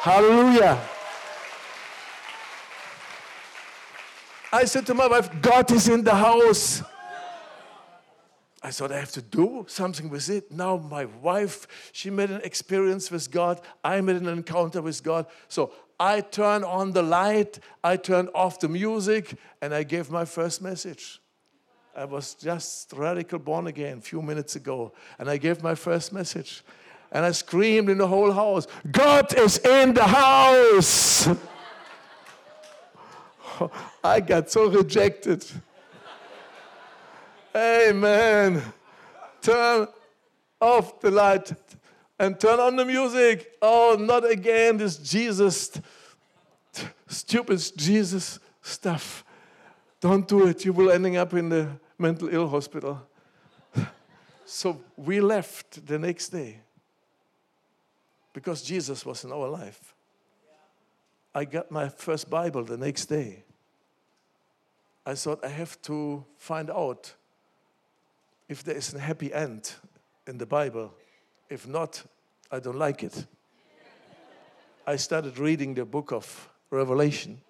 [0.00, 0.81] Hallelujah.
[4.50, 6.83] I said to my wife, God is in the house.
[8.62, 10.50] I thought I have to do something with it.
[10.50, 13.61] Now, my wife, she made an experience with God.
[13.85, 15.26] I made an encounter with God.
[15.48, 20.24] So I turned on the light, I turned off the music, and I gave my
[20.24, 21.19] first message.
[21.94, 26.12] I was just radical born again a few minutes ago, and I gave my first
[26.12, 26.62] message.
[27.12, 31.29] And I screamed in the whole house, God is in the house.
[34.05, 35.44] I got so rejected.
[37.55, 38.62] Amen.
[39.42, 39.88] Turn
[40.61, 41.53] off the light
[42.18, 43.55] and turn on the music.
[43.61, 45.72] Oh, not again this Jesus,
[47.09, 49.24] stupid Jesus stuff.
[50.00, 50.64] Don't do it.
[50.64, 53.00] You will ending up in the mental ill hospital.
[54.46, 56.58] So we left the next day
[58.32, 59.94] because Jesus was in our life.
[61.32, 63.44] I got my first Bible the next day.
[65.06, 67.14] I thought I have to find out
[68.48, 69.72] if there is a happy end
[70.26, 70.92] in the Bible.
[71.48, 72.02] If not,
[72.50, 73.26] I don't like it.
[74.84, 77.40] I started reading the book of Revelation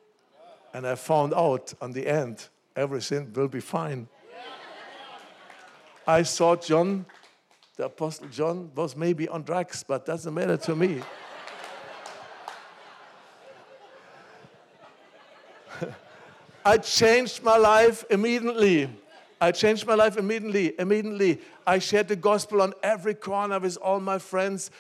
[0.72, 4.08] and I found out on the end everything will be fine.
[6.06, 7.04] I thought John,
[7.76, 11.02] the Apostle John, was maybe on drugs, but doesn't matter to me.
[16.64, 18.88] I changed my life immediately.
[19.40, 20.74] I changed my life immediately.
[20.78, 24.70] Immediately, I shared the gospel on every corner with all my friends.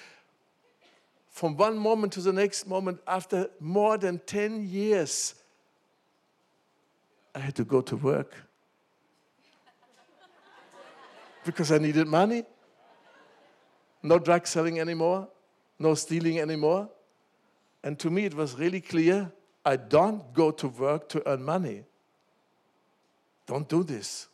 [1.30, 5.34] From one moment to the next moment, after more than 10 years,
[7.34, 8.34] I had to go to work
[11.44, 12.44] because I needed money.
[14.02, 15.28] No drug selling anymore,
[15.78, 16.88] no stealing anymore.
[17.82, 19.30] And to me, it was really clear
[19.64, 21.84] I don't go to work to earn money.
[23.46, 24.28] Don't do this.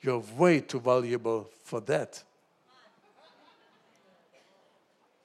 [0.00, 2.22] You're way too valuable for that.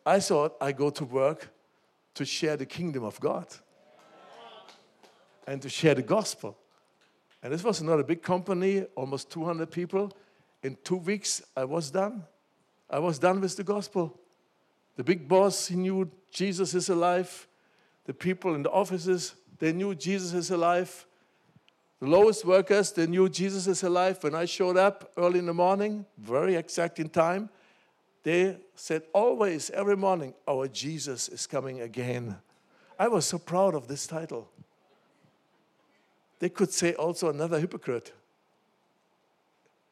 [0.05, 1.49] I thought I go to work
[2.14, 3.47] to share the kingdom of God
[5.48, 6.58] and to share the gospel.
[7.41, 10.12] And this was not a big company, almost 200 people.
[10.62, 12.24] In two weeks, I was done.
[12.89, 14.20] I was done with the gospel.
[14.98, 17.48] The big boss, he knew Jesus is alive.
[18.06, 21.06] The people in the offices, they knew Jesus is alive.
[22.00, 24.22] The lowest workers, they knew Jesus is alive.
[24.24, 27.50] When I showed up early in the morning, very exact in time,
[28.24, 32.38] they said always, every morning, Our Jesus is coming again.
[33.00, 34.50] I was so proud of this title.
[36.39, 38.13] They could say also another hypocrite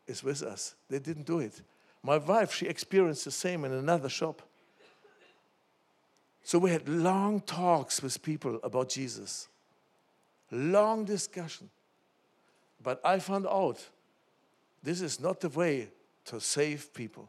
[0.07, 0.75] is with us.
[0.89, 1.61] They didn't do it.
[2.03, 4.41] My wife, she experienced the same in another shop.
[6.43, 9.47] So we had long talks with people about Jesus,
[10.51, 11.69] long discussion.
[12.83, 13.83] But I found out
[14.83, 15.89] this is not the way
[16.25, 17.27] to save people.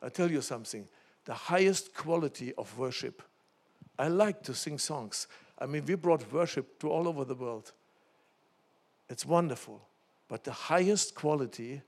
[0.00, 0.88] I tell you something
[1.24, 3.22] the highest quality of worship.
[3.98, 5.28] I like to sing songs.
[5.58, 7.72] I mean, we brought worship to all over the world.
[9.12, 9.82] It's wonderful.
[10.26, 11.82] But the highest quality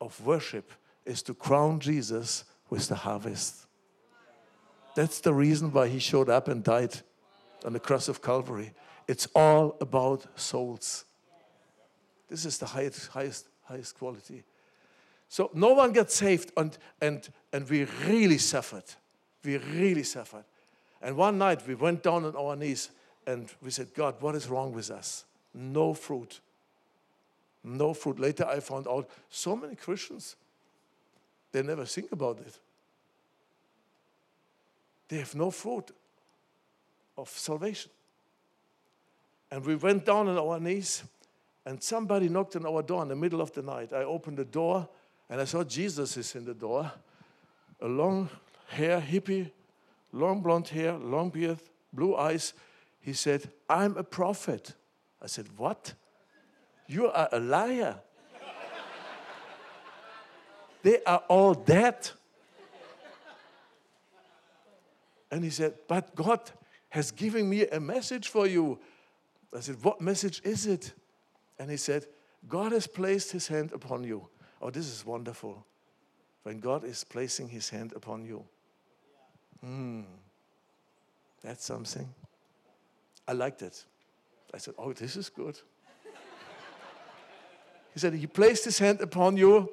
[0.00, 0.72] of worship
[1.04, 3.66] is to crown Jesus with the harvest.
[4.96, 6.94] That's the reason why he showed up and died
[7.66, 8.72] on the cross of Calvary.
[9.06, 11.04] It's all about souls.
[12.30, 14.42] This is the highest, highest, highest quality.
[15.28, 18.84] So no one got saved, and, and, and we really suffered.
[19.44, 20.44] We really suffered.
[21.02, 22.88] And one night we went down on our knees
[23.26, 25.26] and we said, God, what is wrong with us?
[25.52, 26.40] No fruit.
[27.62, 28.18] No fruit.
[28.18, 30.36] Later I found out so many Christians,
[31.52, 32.58] they never think about it.
[35.08, 35.90] They have no fruit
[37.18, 37.90] of salvation.
[39.50, 41.02] And we went down on our knees,
[41.66, 43.92] and somebody knocked on our door in the middle of the night.
[43.92, 44.88] I opened the door,
[45.28, 46.90] and I saw Jesus is in the door,
[47.80, 48.28] a long
[48.68, 49.50] hair, hippie,
[50.12, 51.58] long blonde hair, long beard,
[51.92, 52.54] blue eyes.
[53.00, 54.74] He said, I'm a prophet.
[55.20, 55.94] I said, What?
[56.90, 58.00] You are a liar.
[60.82, 62.10] they are all dead.
[65.30, 66.50] And he said, But God
[66.88, 68.80] has given me a message for you.
[69.56, 70.92] I said, What message is it?
[71.60, 72.06] And he said,
[72.48, 74.26] God has placed his hand upon you.
[74.60, 75.64] Oh, this is wonderful.
[76.42, 78.44] When God is placing his hand upon you.
[79.60, 80.00] Hmm.
[81.40, 82.08] That's something.
[83.28, 83.84] I liked it.
[84.52, 85.56] I said, Oh, this is good.
[87.92, 89.72] He said, He placed his hand upon you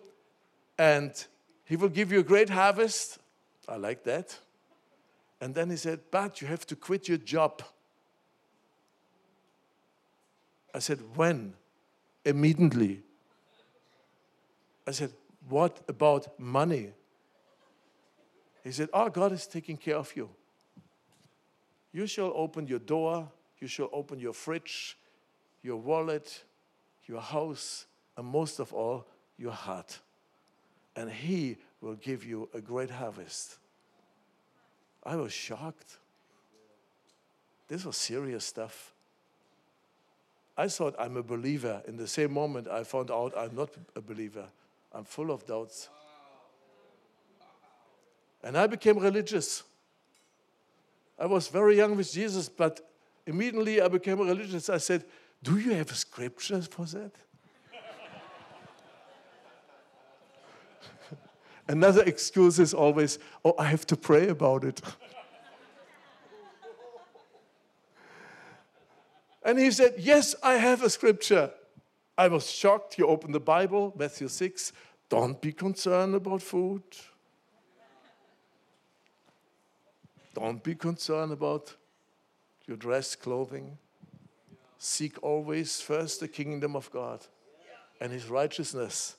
[0.77, 1.11] and
[1.65, 3.19] he will give you a great harvest.
[3.67, 4.37] I like that.
[5.41, 7.61] And then he said, But you have to quit your job.
[10.73, 11.53] I said, When?
[12.23, 13.01] Immediately.
[14.85, 15.11] I said,
[15.49, 16.91] What about money?
[18.63, 20.29] He said, Oh, God is taking care of you.
[21.91, 24.97] You shall open your door, you shall open your fridge,
[25.63, 26.43] your wallet,
[27.07, 27.86] your house,
[28.17, 29.05] and most of all,
[29.37, 29.99] your heart.
[30.95, 33.57] And He will give you a great harvest.
[35.03, 35.97] I was shocked.
[37.67, 38.93] This was serious stuff.
[40.57, 41.83] I thought I'm a believer.
[41.87, 44.45] In the same moment, I found out I'm not a believer.
[44.91, 45.89] I'm full of doubts.
[48.43, 49.63] And I became religious.
[51.19, 52.79] I was very young with Jesus, but
[53.25, 54.69] immediately I became religious.
[54.69, 55.03] I said,
[55.43, 57.11] Do you have a scripture for that?
[61.67, 64.81] Another excuse is always, oh, I have to pray about it.
[69.43, 71.51] and he said, Yes, I have a scripture.
[72.17, 72.95] I was shocked.
[72.95, 74.71] He opened the Bible, Matthew 6.
[75.09, 76.83] Don't be concerned about food.
[80.33, 81.75] Don't be concerned about
[82.65, 83.77] your dress, clothing.
[84.77, 87.25] Seek always first the kingdom of God
[87.99, 89.15] and his righteousness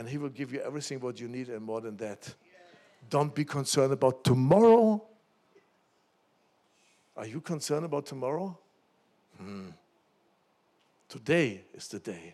[0.00, 2.34] and He will give you everything what you need and more than that.
[3.10, 5.04] Don't be concerned about tomorrow.
[7.18, 8.58] Are you concerned about tomorrow?
[9.36, 9.66] Hmm.
[11.06, 12.32] Today is the day.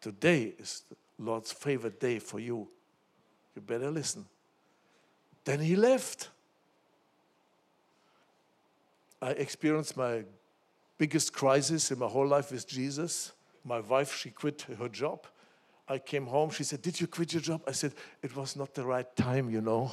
[0.00, 2.68] Today is the Lord's favorite day for you.
[3.54, 4.24] You better listen.
[5.44, 6.30] Then he left.
[9.20, 10.24] I experienced my
[10.96, 13.32] biggest crisis in my whole life with Jesus.
[13.62, 15.26] My wife, she quit her job.
[15.88, 16.50] I came home.
[16.50, 17.62] She said, Did you quit your job?
[17.66, 19.92] I said, It was not the right time, you know.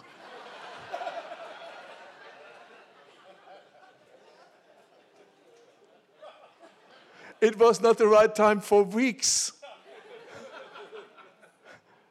[7.41, 9.51] it was not the right time for weeks.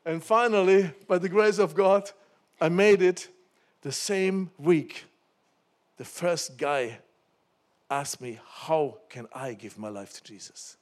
[0.04, 2.10] and finally, by the grace of God,
[2.60, 3.28] I made it
[3.80, 5.06] the same week.
[5.96, 6.98] The first guy
[7.90, 10.76] asked me, How can I give my life to Jesus?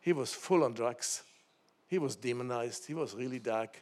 [0.00, 1.22] He was full on drugs.
[1.92, 3.78] He was demonized, he was really dark.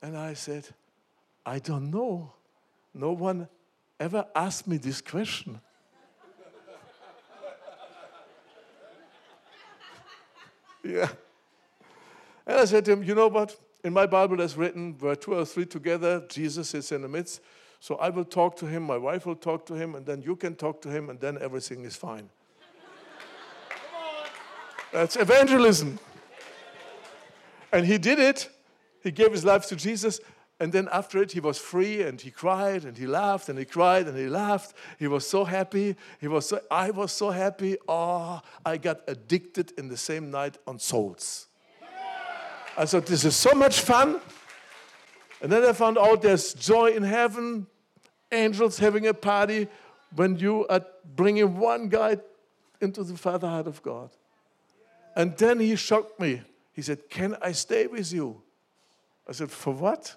[0.00, 0.66] And I said,
[1.44, 2.32] I don't know.
[2.94, 3.48] No one
[4.00, 5.60] ever asked me this question.
[10.82, 11.10] yeah.
[12.46, 13.54] And I said to him, You know what?
[13.84, 17.42] In my Bible, it's written, where two or three together, Jesus is in the midst.
[17.78, 20.34] So I will talk to him, my wife will talk to him, and then you
[20.34, 22.30] can talk to him, and then everything is fine.
[24.94, 25.98] That's evangelism.
[27.74, 28.48] And he did it.
[29.02, 30.20] He gave his life to Jesus.
[30.60, 33.64] And then after it, he was free and he cried and he laughed and he
[33.64, 34.74] cried and he laughed.
[34.96, 35.96] He was so happy.
[36.20, 37.76] He was so, I was so happy.
[37.88, 41.48] Oh, I got addicted in the same night on souls.
[42.78, 44.20] I thought, this is so much fun.
[45.42, 47.66] And then I found out there's joy in heaven,
[48.30, 49.66] angels having a party
[50.14, 50.84] when you are
[51.16, 52.18] bringing one guy
[52.80, 54.10] into the fatherhood of God.
[55.16, 56.42] And then he shocked me.
[56.74, 58.42] He said, Can I stay with you?
[59.26, 60.14] I said, For what?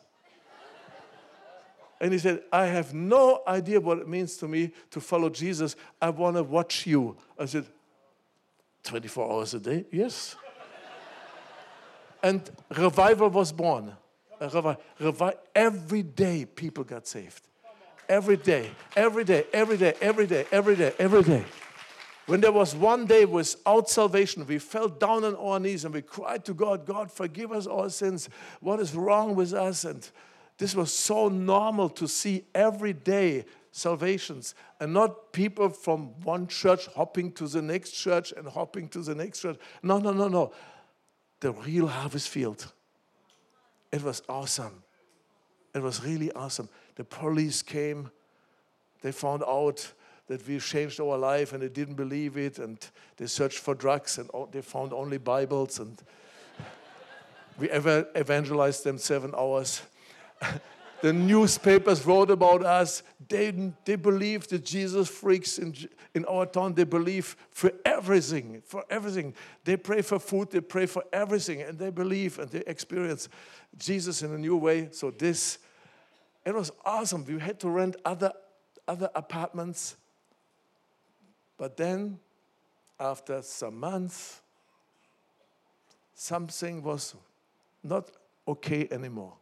[2.00, 5.76] And he said, I have no idea what it means to me to follow Jesus.
[6.02, 7.18] I want to watch you.
[7.40, 7.66] I said,
[8.84, 9.86] 24 hours a day?
[9.92, 10.36] Yes.
[12.22, 13.94] and revival was born.
[14.40, 17.42] Revi- revi- every day people got saved.
[18.08, 21.44] Every day, every day, every day, every day, every day, every day.
[22.28, 26.02] When there was one day without salvation, we fell down on our knees and we
[26.02, 28.28] cried to God, God, forgive us our sins.
[28.60, 29.86] What is wrong with us?
[29.86, 30.08] And
[30.58, 36.88] this was so normal to see every day salvations and not people from one church
[36.88, 39.58] hopping to the next church and hopping to the next church.
[39.82, 40.52] No, no, no, no.
[41.40, 42.74] The real harvest field.
[43.94, 44.84] It was awesome.
[45.74, 46.68] It was really awesome.
[46.96, 48.12] The police came,
[49.02, 49.94] they found out
[50.28, 52.78] that we changed our life and they didn't believe it and
[53.16, 55.98] they searched for drugs and they found only Bibles and
[57.60, 59.82] we ever evangelized them seven hours.
[61.02, 63.04] the newspapers wrote about us.
[63.28, 65.74] They, they believe the Jesus freaks in,
[66.14, 66.74] in our town.
[66.74, 69.34] They believe for everything, for everything.
[69.64, 73.30] They pray for food, they pray for everything, and they believe and they experience
[73.78, 74.90] Jesus in a new way.
[74.92, 75.60] So this,
[76.46, 77.26] it was awesome.
[77.26, 78.34] We had to rent other,
[78.88, 79.96] other apartments.
[81.58, 82.20] But then,
[83.00, 84.42] after some months,
[86.14, 87.16] something was
[87.84, 88.10] not
[88.48, 89.34] okay anymore.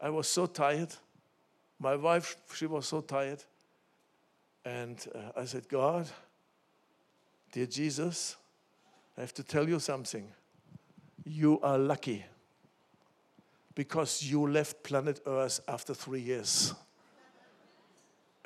[0.00, 0.94] I was so tired.
[1.78, 3.42] My wife, she was so tired.
[4.64, 6.08] And uh, I said, God,
[7.52, 8.36] dear Jesus,
[9.16, 10.26] I have to tell you something.
[11.24, 12.24] You are lucky
[13.74, 16.74] because you left planet Earth after three years.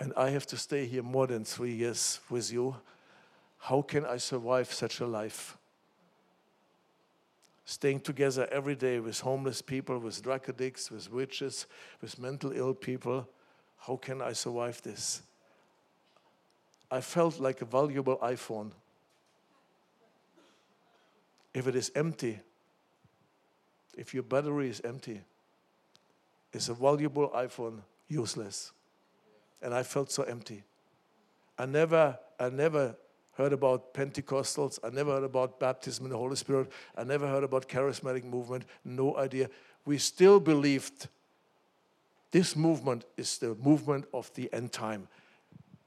[0.01, 2.75] And I have to stay here more than three years with you.
[3.59, 5.57] How can I survive such a life?
[7.71, 11.67] staying together every day with homeless people, with drug addicts, with witches,
[12.03, 13.29] with mental ill people.
[13.79, 15.23] How can I survive this?
[16.91, 18.73] I felt like a valuable iPhone.
[21.55, 22.41] If it is empty,
[23.97, 25.21] if your battery is empty,
[26.53, 28.73] is a valuable iPhone useless.
[29.63, 30.63] And I felt so empty.
[31.59, 32.97] I never, I never
[33.33, 34.79] heard about Pentecostals.
[34.83, 36.71] I never heard about baptism in the Holy Spirit.
[36.97, 38.65] I never heard about charismatic movement.
[38.85, 39.49] No idea.
[39.85, 41.09] We still believed
[42.31, 45.09] this movement is the movement of the end time.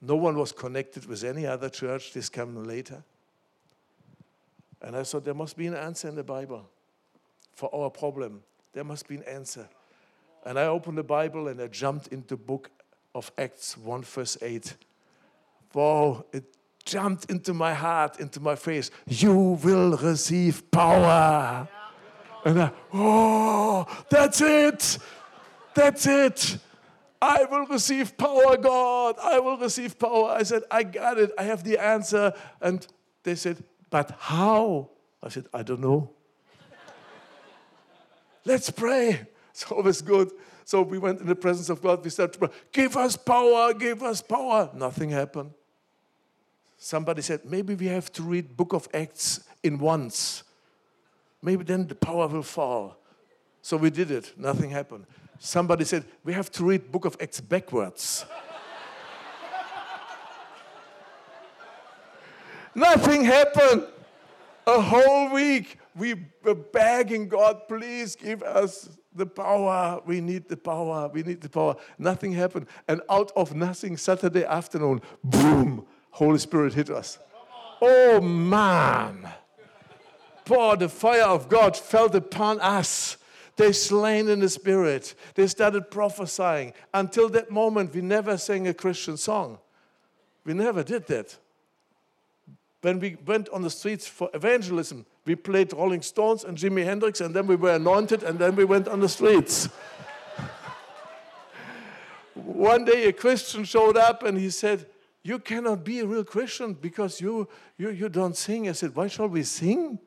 [0.02, 2.12] No one was connected with any other church.
[2.12, 3.04] This came later.
[4.82, 6.70] And I thought there must be an answer in the Bible
[7.54, 8.44] for our problem.
[8.74, 9.70] There must be an answer.
[10.46, 12.70] And I opened the Bible and I jumped into the book
[13.16, 14.76] of Acts 1 verse 8.
[15.74, 16.44] Wow, it
[16.86, 18.92] jumped into my heart, into my face.
[19.08, 21.68] You will receive power.
[22.46, 24.98] And I, oh, that's it.
[25.74, 26.58] That's it.
[27.22, 29.16] I will receive power, God.
[29.22, 30.32] I will receive power.
[30.32, 31.32] I said, I got it.
[31.38, 32.34] I have the answer.
[32.62, 32.86] And
[33.24, 34.90] they said, but how?
[35.22, 36.12] I said, I don't know.
[38.46, 39.22] Let's pray.
[39.52, 40.32] It's always good.
[40.66, 42.04] So we went in the presence of God.
[42.04, 42.36] We said,
[42.72, 44.70] give us power, give us power.
[44.74, 45.52] Nothing happened
[46.84, 50.44] somebody said, maybe we have to read Book of Acts in once.
[51.42, 52.98] Maybe then the power will fall.
[53.62, 54.34] So we did it.
[54.38, 55.06] Nothing happened.
[55.40, 58.26] Somebody said, we have to read Book of Acts backwards.
[62.76, 63.88] Nothing happened.
[64.68, 70.02] A whole week we were begging God, please give us the power.
[70.06, 71.10] We need the power.
[71.14, 71.76] We need the power.
[71.98, 72.68] Nothing happened.
[72.88, 77.20] And out of nothing, Saturday afternoon, boom, Holy Spirit hit us.
[77.82, 79.30] Oh man.
[80.46, 83.18] Boy, the fire of God fell upon us.
[83.56, 85.14] They slain in the spirit.
[85.36, 86.74] They started prophesying.
[86.94, 89.60] Until that moment, we never sang a Christian song.
[90.44, 91.38] We never did that.
[92.84, 97.22] when we went on the streets for evangelism, we played Rolling Stones and Jimi Hendrix,
[97.22, 99.70] and then we were anointed, and then we went on the streets.
[102.34, 104.88] One day a Christian showed up and he said,
[105.24, 107.48] You cannot be a real Christian because you,
[107.78, 108.68] you, you don't sing.
[108.68, 110.00] I said, Why shall we sing?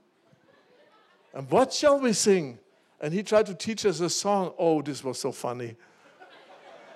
[1.33, 2.59] And what shall we sing?
[3.01, 4.53] And he tried to teach us a song.
[4.59, 5.77] Oh, this was so funny.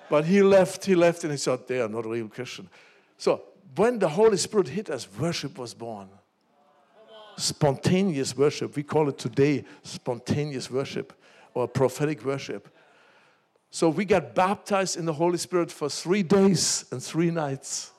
[0.09, 2.69] But he left, he left, and he said, They are not a real Christian.
[3.17, 3.43] So
[3.75, 6.09] when the Holy Spirit hit us, worship was born.
[7.37, 8.75] Spontaneous worship.
[8.75, 11.13] We call it today spontaneous worship
[11.53, 12.69] or prophetic worship.
[13.71, 17.91] So we got baptized in the Holy Spirit for three days and three nights.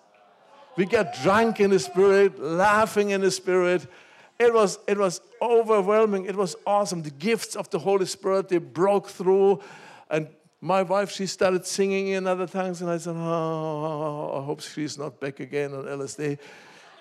[0.76, 3.87] We got drunk in the Spirit, laughing in the Spirit.
[4.39, 6.26] It was, it was overwhelming.
[6.26, 7.03] It was awesome.
[7.03, 9.61] The gifts of the Holy Spirit, they broke through.
[10.11, 10.28] And
[10.61, 14.97] my wife, she started singing in other tongues, and I said, Oh, I hope she's
[14.97, 16.39] not back again on LSD.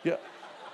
[0.04, 0.16] Yeah,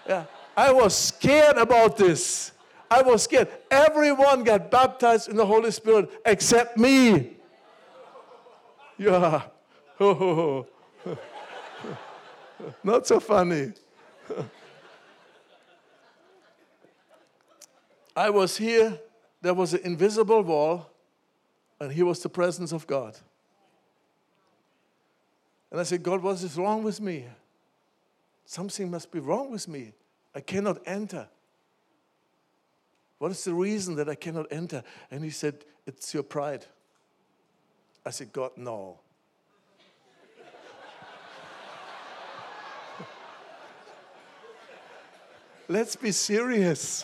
[0.08, 0.26] yeah.
[0.58, 2.52] I was scared about this.
[2.90, 3.48] I was scared.
[3.70, 7.34] Everyone got baptized in the Holy Spirit except me.
[9.00, 9.44] Yeah.
[10.00, 10.66] oh,
[12.84, 13.74] not so funny.
[18.16, 18.98] I was here,
[19.40, 20.90] there was an invisible wall
[21.80, 23.16] and here was the presence of God.
[25.70, 27.26] And I said, God, what is wrong with me?
[28.46, 29.94] Something must be wrong with me.
[30.38, 31.28] I cannot enter.
[33.18, 34.84] What is the reason that I cannot enter?
[35.10, 36.68] And he said, It's your pride.
[38.06, 39.00] I said, God, no.
[45.68, 47.04] Let's be serious.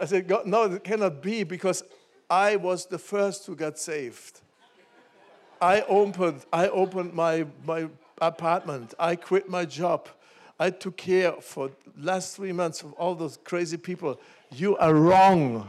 [0.00, 1.82] I said, God, no, it cannot be because
[2.30, 4.40] I was the first who got saved.
[5.60, 8.94] I opened, I opened my, my apartment.
[8.98, 10.08] I quit my job.
[10.58, 14.18] I took care for last three months of all those crazy people.
[14.54, 15.68] You are wrong.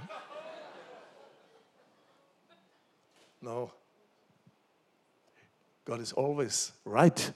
[3.42, 3.72] No.
[5.86, 7.32] God is always right.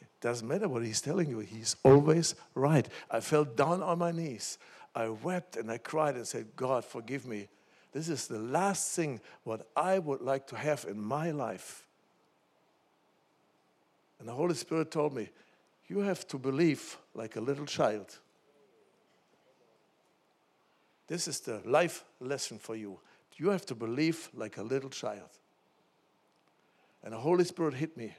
[0.00, 2.86] It doesn't matter what He's telling you, He's always right.
[3.10, 4.58] I fell down on my knees.
[4.94, 7.48] I wept and I cried and said, God, forgive me.
[7.92, 11.84] This is the last thing what I would like to have in my life.
[14.18, 15.28] And the Holy Spirit told me,
[15.90, 18.16] You have to believe like a little child.
[21.08, 23.00] This is the life lesson for you.
[23.36, 25.30] You have to believe like a little child.
[27.02, 28.14] And the Holy Spirit hit me.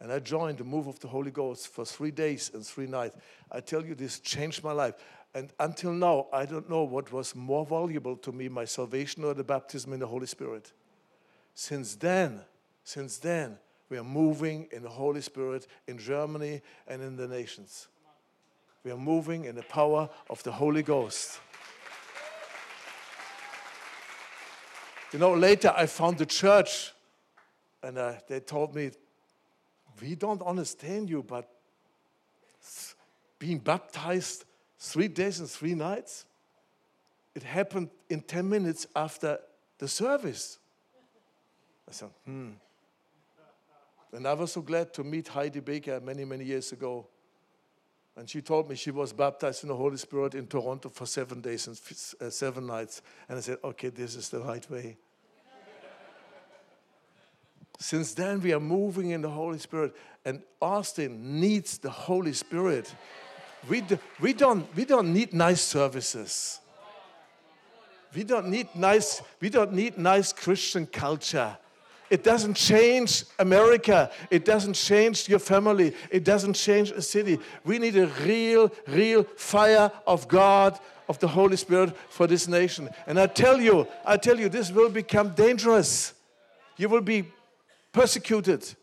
[0.00, 3.16] And I joined the move of the Holy Ghost for three days and three nights.
[3.50, 4.94] I tell you, this changed my life.
[5.34, 9.34] And until now, I don't know what was more valuable to me, my salvation or
[9.34, 10.72] the baptism in the Holy Spirit.
[11.56, 12.42] Since then,
[12.84, 13.58] since then,
[13.90, 17.88] we are moving in the Holy Spirit in Germany and in the nations.
[18.84, 21.40] We are moving in the power of the Holy Ghost.
[25.12, 26.92] You know, later I found the church,
[27.82, 28.90] and uh, they told me,
[30.00, 31.50] We don't understand you, but
[33.38, 34.44] being baptized
[34.78, 36.24] three days and three nights.
[37.34, 39.38] It happened in 10 minutes after
[39.78, 40.58] the service.
[41.88, 42.50] I said, hmm.
[44.12, 47.06] And I was so glad to meet Heidi Baker many, many years ago.
[48.16, 51.40] And she told me she was baptized in the Holy Spirit in Toronto for seven
[51.40, 51.80] days and
[52.20, 53.00] uh, seven nights.
[53.28, 54.96] And I said, okay, this is the right way.
[57.78, 59.94] Since then, we are moving in the Holy Spirit,
[60.24, 62.92] and Austin needs the Holy Spirit.
[63.68, 66.58] We, do, we, don't, we don't need nice services.
[68.14, 71.56] We don't need nice, we don't need nice Christian culture.
[72.10, 74.10] It doesn't change America.
[74.30, 75.94] It doesn't change your family.
[76.10, 77.38] It doesn't change a city.
[77.64, 80.78] We need a real, real fire of God,
[81.08, 82.88] of the Holy Spirit for this nation.
[83.06, 86.14] And I tell you, I tell you, this will become dangerous.
[86.76, 87.24] You will be
[87.92, 88.74] persecuted.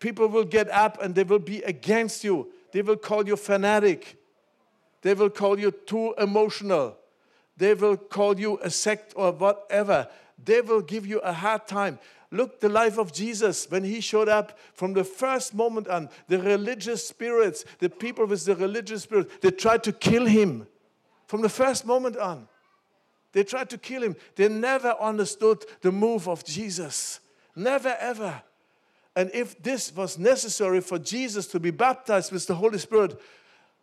[0.00, 2.48] People will get up and they will be against you.
[2.72, 4.16] They will call you fanatic.
[5.02, 6.96] They will call you too emotional.
[7.56, 10.08] They will call you a sect or whatever.
[10.42, 11.98] They will give you a hard time.
[12.30, 16.38] Look, the life of Jesus, when he showed up from the first moment on, the
[16.38, 20.66] religious spirits, the people with the religious spirit, they tried to kill him
[21.26, 22.46] from the first moment on.
[23.32, 24.16] They tried to kill him.
[24.36, 27.20] They never understood the move of Jesus.
[27.56, 28.42] Never, ever.
[29.16, 33.20] And if this was necessary for Jesus to be baptized with the Holy Spirit,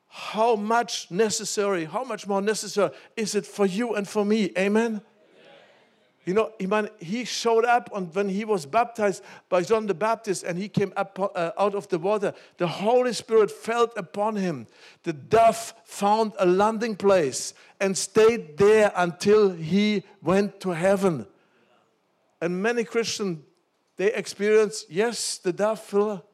[0.07, 4.51] how much necessary, how much more necessary is it for you and for me?
[4.57, 5.01] Amen?
[6.25, 6.51] You know,
[6.99, 10.91] he, showed up and when he was baptized by John the Baptist and he came
[10.97, 14.65] up uh, out of the water, the Holy Spirit fell upon him.
[15.03, 21.27] The dove found a landing place and stayed there until he went to heaven.
[22.41, 23.39] And many Christians,
[23.97, 26.25] they experience, yes, the dove will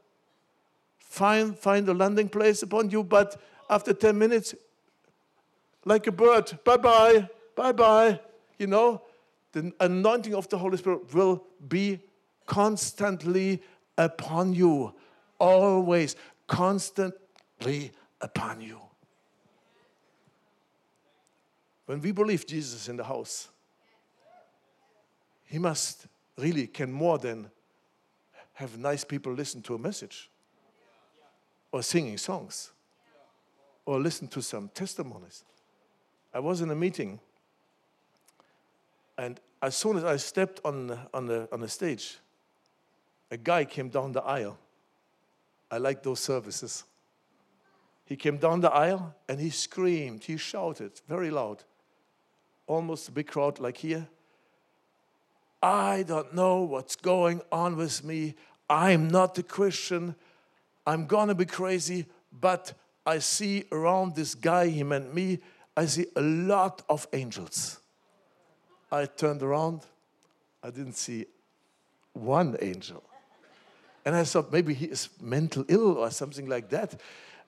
[1.00, 3.40] find, find a landing place upon you, but
[3.70, 4.56] after 10 minutes,
[5.84, 8.20] like a bird, bye bye, bye bye,
[8.58, 9.02] you know,
[9.52, 12.00] the anointing of the Holy Spirit will be
[12.46, 13.62] constantly
[13.98, 14.94] upon you,
[15.40, 16.16] always,
[16.48, 17.92] constantly
[18.22, 18.80] upon you.
[21.86, 23.50] When we believe Jesus in the house,
[25.46, 27.52] he must really can more than
[28.54, 30.30] have nice people listen to a message
[31.72, 32.72] or singing songs
[33.86, 35.44] or listen to some testimonies.
[36.34, 37.20] I was in a meeting
[39.22, 42.18] and as soon as I stepped on, on, the, on the stage,
[43.30, 44.58] a guy came down the aisle.
[45.70, 46.84] I like those services.
[48.04, 51.64] He came down the aisle and he screamed, he shouted very loud,
[52.66, 54.08] almost a big crowd like here.
[55.62, 58.34] I don't know what's going on with me.
[58.68, 60.16] I'm not a Christian.
[60.88, 62.74] I'm gonna be crazy, but
[63.06, 65.42] I see around this guy, he and me,
[65.78, 67.81] I see a lot of angels.
[68.92, 69.82] I turned around,
[70.62, 71.26] I didn't see
[72.14, 73.04] one angel.
[74.06, 77.00] And I thought maybe he is mental ill or something like that.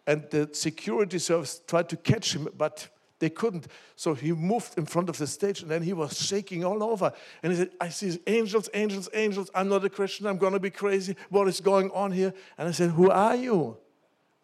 [0.06, 2.88] And the security service tried to catch him, but
[3.20, 3.68] they couldn't.
[3.96, 7.12] So he moved in front of the stage and then he was shaking all over.
[7.42, 9.50] And he said, I see angels, angels, angels.
[9.56, 10.28] I'm not a Christian.
[10.28, 11.16] I'm going to be crazy.
[11.30, 12.34] What is going on here?
[12.58, 13.78] And I said, Who are you?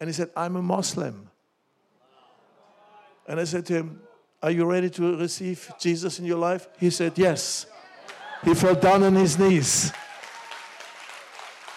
[0.00, 1.28] And he said, I'm a Muslim.
[3.28, 4.00] And I said to him,
[4.42, 6.68] are you ready to receive Jesus in your life?
[6.78, 7.66] He said, Yes.
[8.42, 9.92] He fell down on his knees.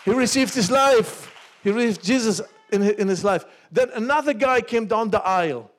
[0.05, 1.33] He received his life.
[1.61, 2.41] He received Jesus
[2.71, 3.45] in his life.
[3.71, 5.71] Then another guy came down the aisle,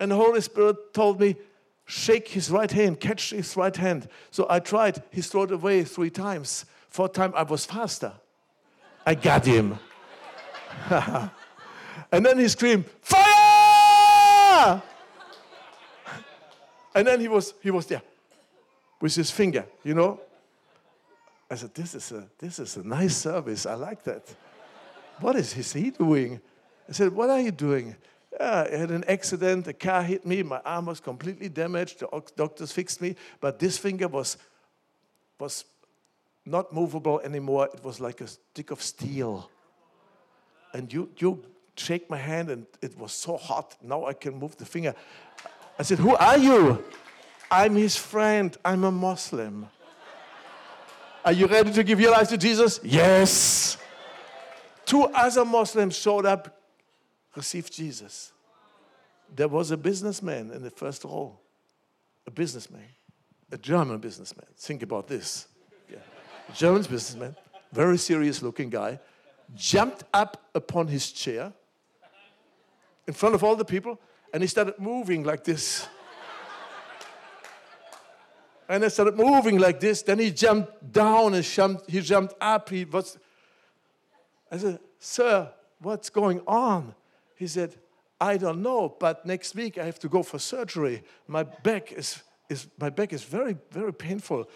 [0.00, 1.36] and the Holy Spirit told me,
[1.84, 4.08] Shake his right hand, catch his right hand.
[4.30, 5.02] So I tried.
[5.10, 6.64] He threw it away three times.
[6.88, 8.12] Fourth time, I was faster.
[9.04, 9.78] I got him.
[10.90, 14.82] and then he screamed, Fire!
[16.94, 18.02] And then he was, he was there
[19.00, 20.20] with his finger, you know.
[21.50, 23.66] I said, this is, a, this is a nice service.
[23.66, 24.22] I like that.
[25.20, 26.40] what is he doing?
[26.88, 27.94] I said, what are you doing?
[28.32, 29.66] Yeah, I had an accident.
[29.66, 30.42] A car hit me.
[30.42, 32.00] My arm was completely damaged.
[32.00, 33.16] The doctors fixed me.
[33.40, 34.38] But this finger was,
[35.38, 35.64] was
[36.46, 37.68] not movable anymore.
[37.74, 39.50] It was like a stick of steel.
[40.72, 41.44] And you, you
[41.76, 43.76] shake my hand, and it was so hot.
[43.82, 44.94] Now I can move the finger.
[45.78, 46.84] I said, Who are you?
[47.50, 48.56] I'm his friend.
[48.64, 49.68] I'm a Muslim.
[51.24, 52.80] Are you ready to give your life to Jesus?
[52.82, 53.76] Yes.
[54.84, 56.60] Two other Muslims showed up,
[57.36, 58.32] received Jesus.
[59.34, 61.38] There was a businessman in the first row,
[62.26, 62.84] a businessman,
[63.50, 64.46] a German businessman.
[64.56, 65.46] Think about this.
[65.88, 65.98] Yeah.
[66.54, 67.36] German businessman,
[67.72, 68.98] very serious looking guy,
[69.54, 71.52] jumped up upon his chair
[73.06, 73.98] in front of all the people
[74.32, 75.86] and he started moving like this.
[78.68, 80.02] and I started moving like this.
[80.02, 82.68] Then he jumped down and jumped, he jumped up.
[82.68, 83.18] He was.
[84.50, 86.94] I said, Sir, what's going on?
[87.36, 87.74] He said,
[88.20, 91.02] I don't know, but next week I have to go for surgery.
[91.26, 94.48] My back is, is, my back is very, very painful.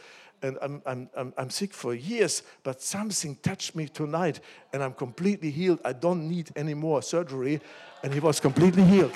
[0.43, 4.39] And I'm, I'm, I'm, I'm sick for years, but something touched me tonight
[4.72, 5.81] and I'm completely healed.
[5.85, 7.61] I don't need any more surgery.
[8.05, 9.14] And he was completely healed.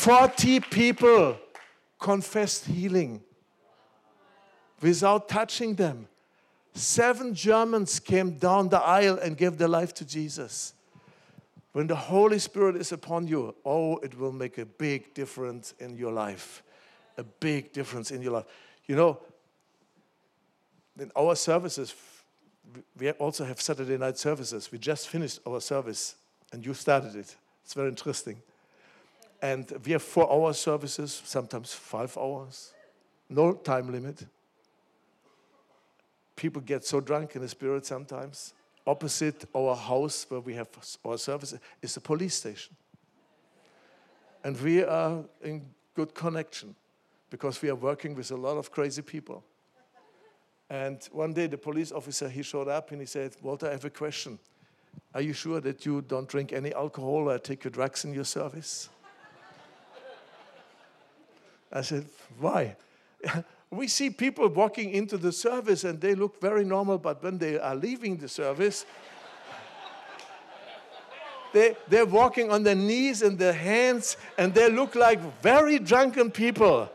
[0.00, 1.36] 40 people
[1.98, 3.20] confessed healing
[4.80, 6.08] without touching them.
[6.72, 10.72] Seven Germans came down the aisle and gave their life to Jesus.
[11.72, 15.98] When the Holy Spirit is upon you, oh, it will make a big difference in
[15.98, 16.62] your life.
[17.18, 18.46] A big difference in your life.
[18.86, 19.20] You know,
[20.98, 21.94] in our services,
[22.98, 24.72] we also have Saturday night services.
[24.72, 26.14] We just finished our service
[26.54, 27.36] and you started it.
[27.62, 28.40] It's very interesting.
[29.42, 32.74] And we have four hour services, sometimes five hours,
[33.28, 34.26] no time limit.
[36.36, 38.54] People get so drunk in the spirit sometimes.
[38.86, 40.68] Opposite our house where we have
[41.04, 42.74] our services is a police station.
[44.42, 46.74] And we are in good connection
[47.28, 49.44] because we are working with a lot of crazy people.
[50.68, 53.84] And one day the police officer he showed up and he said, Walter, I have
[53.84, 54.38] a question.
[55.14, 58.24] Are you sure that you don't drink any alcohol or take your drugs in your
[58.24, 58.88] service?
[61.72, 62.06] I said,
[62.38, 62.76] Why?
[63.70, 67.58] we see people walking into the service and they look very normal, but when they
[67.58, 68.84] are leaving the service,
[71.52, 76.30] they, they're walking on their knees and their hands and they look like very drunken
[76.30, 76.90] people.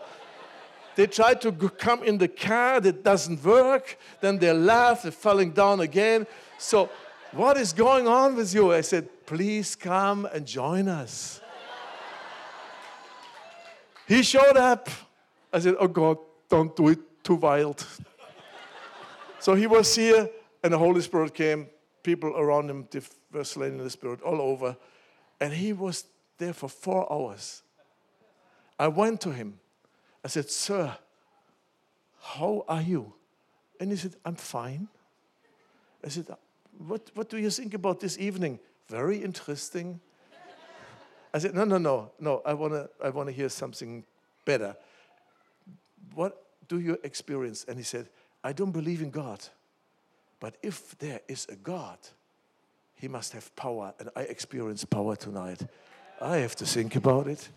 [0.95, 3.97] They try to come in the car, that doesn't work.
[4.21, 6.25] Then they laugh, they're falling down again.
[6.57, 6.89] So,
[7.33, 8.71] what is going on with you?
[8.71, 11.41] I said, Please come and join us.
[14.07, 14.89] He showed up.
[15.51, 16.17] I said, Oh God,
[16.49, 17.85] don't do it too wild.
[19.39, 20.29] so he was here,
[20.63, 21.67] and the Holy Spirit came.
[22.03, 22.87] People around him
[23.31, 24.77] were slain in the Spirit all over.
[25.39, 26.05] And he was
[26.37, 27.63] there for four hours.
[28.77, 29.59] I went to him.
[30.23, 30.95] I said, Sir,
[32.21, 33.13] how are you?
[33.79, 34.87] And he said, I'm fine.
[36.03, 36.27] I said,
[36.77, 38.59] What, what do you think about this evening?
[38.87, 39.99] Very interesting.
[41.35, 44.05] I said, No, no, no, no, I want to I wanna hear something
[44.45, 44.73] better.
[46.13, 47.65] What do you experience?
[47.67, 48.07] And he said,
[48.41, 49.43] I don't believe in God.
[50.39, 51.97] But if there is a God,
[52.95, 53.93] he must have power.
[53.99, 55.61] And I experience power tonight.
[56.21, 57.49] I have to think about it.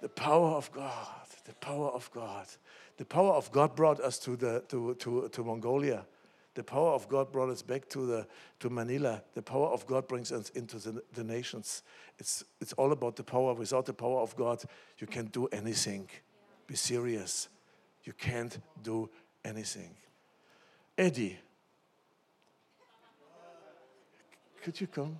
[0.00, 2.46] The power of God, the power of God.
[2.96, 6.06] The power of God brought us to, the, to, to, to Mongolia.
[6.54, 8.26] The power of God brought us back to, the,
[8.58, 9.22] to Manila.
[9.34, 11.82] The power of God brings us into the, the nations.
[12.18, 13.54] It's, it's all about the power.
[13.54, 14.62] Without the power of God,
[14.98, 16.08] you can't do anything.
[16.66, 17.48] Be serious.
[18.04, 19.08] You can't do
[19.44, 19.94] anything.
[20.98, 21.38] Eddie,
[24.62, 25.18] could you come?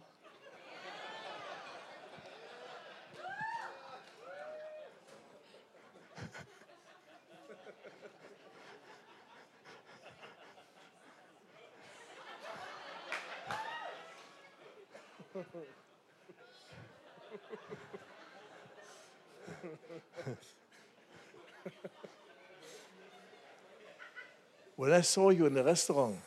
[25.00, 26.18] I saw you in the restaurant,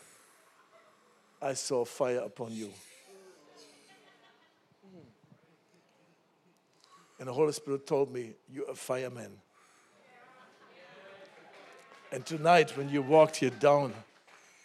[1.40, 2.72] I saw fire upon you.
[7.20, 9.34] And the Holy Spirit told me, You're a fireman.
[12.12, 13.94] And tonight, when you walked here down,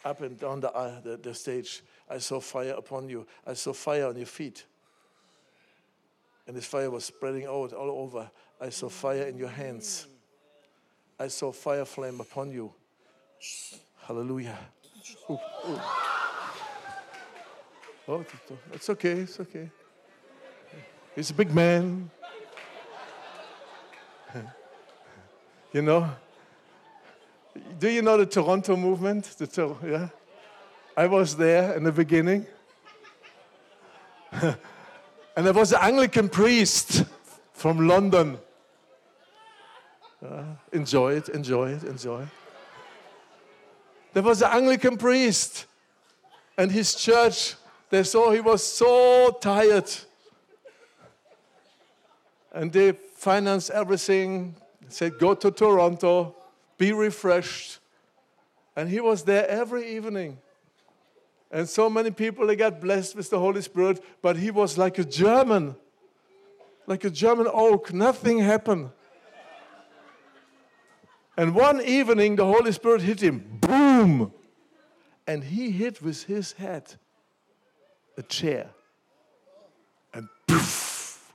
[0.07, 3.27] up and down the, uh, the, the stage, I saw fire upon you.
[3.47, 4.65] I saw fire on your feet.
[6.47, 8.31] And this fire was spreading out all over.
[8.59, 10.07] I saw fire in your hands.
[11.21, 12.73] I saw fire flame upon you.
[14.09, 14.59] Hallelujah.
[15.29, 15.81] Ooh, ooh.
[18.09, 18.25] Oh,
[18.73, 19.69] it's okay, it's okay.
[21.15, 22.11] He's a big man.
[25.75, 26.09] you know?
[27.79, 29.25] Do you know the Toronto movement?
[29.37, 30.09] The yeah?
[30.97, 32.47] I was there in the beginning.
[34.33, 34.57] and
[35.37, 37.05] there was an Anglican priest
[37.53, 38.39] from London.
[40.25, 42.29] Uh, enjoy it, enjoy it, enjoy it.
[44.13, 45.67] There was an Anglican priest,
[46.57, 47.55] and his church,
[47.91, 49.91] they saw he was so tired.
[52.53, 54.55] And they financed everything,
[54.89, 56.35] said, Go to Toronto,
[56.77, 57.79] be refreshed.
[58.75, 60.39] And he was there every evening.
[61.51, 64.99] And so many people they got blessed with the Holy Spirit, but he was like
[64.99, 65.77] a German,
[66.87, 67.93] like a German oak.
[67.93, 68.91] Nothing happened.
[71.39, 74.33] And one evening the Holy Spirit hit him, boom!
[75.25, 76.97] And he hit with his head
[78.17, 78.71] a chair.
[80.13, 81.33] And poof!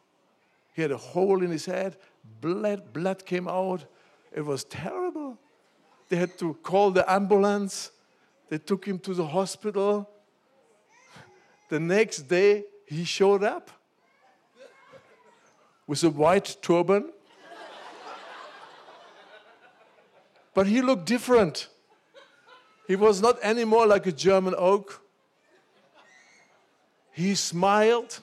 [0.74, 1.96] He had a hole in his head,
[2.42, 3.86] blood, blood came out.
[4.34, 5.40] It was terrible.
[6.10, 7.92] They had to call the ambulance.
[8.50, 10.10] They took him to the hospital.
[11.70, 13.72] The next day, he showed up
[15.88, 17.14] with a white turban.
[20.54, 21.68] But he looked different.
[22.88, 25.02] He was not anymore like a German oak.
[27.12, 28.22] He smiled.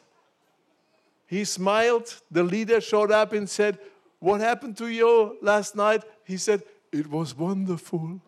[1.27, 2.21] He smiled.
[2.31, 3.79] The leader showed up and said,
[4.19, 6.03] What happened to you last night?
[6.25, 6.63] He said,
[6.93, 8.21] It was wonderful.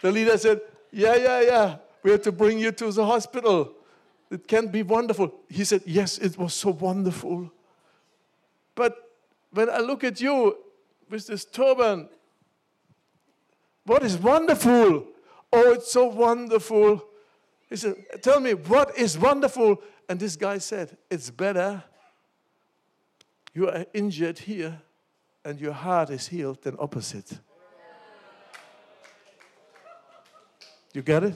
[0.00, 0.60] The leader said,
[0.92, 1.76] Yeah, yeah, yeah.
[2.02, 3.72] We have to bring you to the hospital.
[4.30, 5.34] It can be wonderful.
[5.48, 7.50] He said, Yes, it was so wonderful.
[8.74, 8.96] But
[9.50, 10.56] when I look at you
[11.14, 12.08] with this turban,
[13.86, 15.06] what is wonderful?
[15.52, 17.04] Oh, it's so wonderful.
[17.70, 19.80] He said, Tell me, what is wonderful?
[20.08, 21.84] And this guy said, It's better.
[23.54, 24.82] You are injured here
[25.44, 27.38] and your heart is healed than opposite.
[30.92, 31.34] You get it?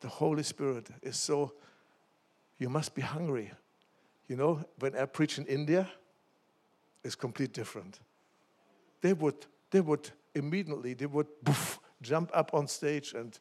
[0.00, 1.52] The Holy Spirit is so,
[2.58, 3.50] you must be hungry.
[4.26, 5.88] You know, when I preach in India,
[7.06, 8.00] it's completely different.
[9.00, 13.38] They would, they would immediately, they would poof, jump up on stage and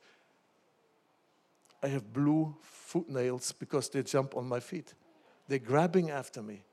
[1.83, 4.93] I have blue foot nails because they jump on my feet.
[5.47, 6.63] They're grabbing after me.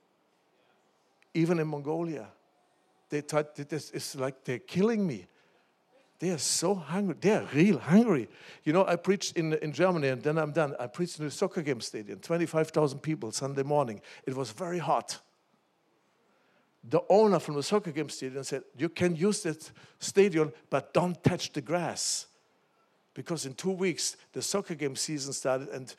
[1.34, 2.28] Even in Mongolia,
[3.08, 5.26] they thought this is like they're killing me.
[6.18, 7.16] They are so hungry.
[7.20, 8.28] They are real hungry.
[8.64, 10.76] You know, I preached in, in Germany and then I'm done.
[10.78, 14.00] I preached in a soccer game stadium, 25,000 people Sunday morning.
[14.24, 15.20] It was very hot.
[16.84, 19.70] The owner from the soccer game stadium said, You can use that
[20.00, 22.26] stadium, but don't touch the grass.
[23.14, 25.94] Because in two weeks, the soccer game season started, and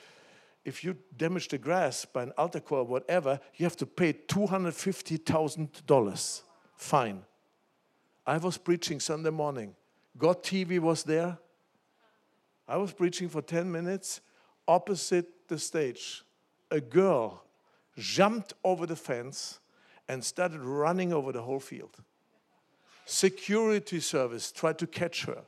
[0.66, 4.12] if you damage the grass by an altar call or whatever, you have to pay
[4.14, 6.42] $250,000
[6.76, 7.24] fine.
[8.26, 9.76] I was preaching Sunday morning.
[10.18, 11.38] God TV was there.
[12.68, 14.22] I was preaching for 10 minutes
[14.68, 16.24] opposite the stage.
[16.72, 17.44] A girl
[17.98, 19.60] jumped over the fence
[20.08, 21.98] and started running over the whole field.
[23.06, 25.44] Security service tried to catch her.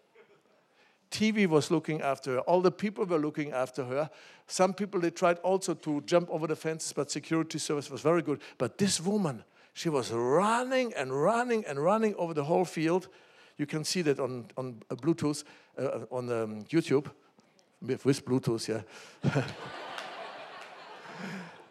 [1.12, 2.39] TV was looking after her.
[2.41, 4.10] All the people were looking after her.
[4.47, 8.22] Some people they tried also to jump over the fences, but security service was very
[8.22, 8.41] good.
[8.58, 9.43] But this woman,
[9.74, 13.08] she was running and running and running over the whole field.
[13.58, 15.43] You can see that on, on Bluetooth,
[15.78, 17.10] uh, on um, YouTube,
[17.82, 19.43] with Bluetooth, yeah.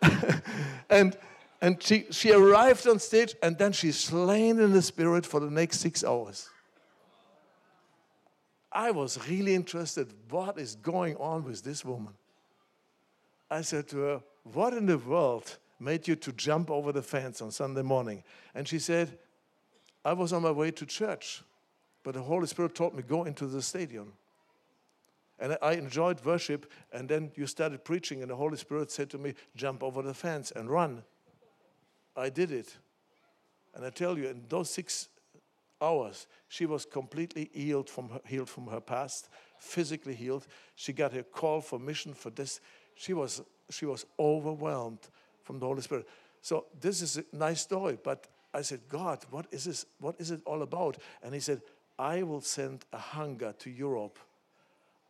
[0.90, 1.16] and
[1.60, 5.50] and she, she arrived on stage and then she's slain in the spirit for the
[5.50, 6.50] next six hours.
[8.74, 10.12] I was really interested.
[10.28, 12.14] What is going on with this woman?
[13.50, 17.40] I said to her, What in the world made you to jump over the fence
[17.40, 18.24] on Sunday morning?
[18.54, 19.16] And she said,
[20.04, 21.42] I was on my way to church,
[22.02, 24.12] but the Holy Spirit told me, Go into the stadium.
[25.38, 29.18] And I enjoyed worship, and then you started preaching, and the Holy Spirit said to
[29.18, 31.04] me, Jump over the fence and run.
[32.16, 32.76] I did it.
[33.74, 35.08] And I tell you, in those six
[35.80, 40.46] hours, she was completely healed from her, healed from her past, physically healed.
[40.76, 42.60] She got a call for mission for this.
[42.94, 45.00] She was, she was overwhelmed
[45.42, 46.08] from the Holy Spirit.
[46.40, 49.86] So this is a nice story, but I said, God, what is this?
[49.98, 50.98] What is it all about?
[51.22, 51.62] And he said,
[51.98, 54.18] I will send a hunger to Europe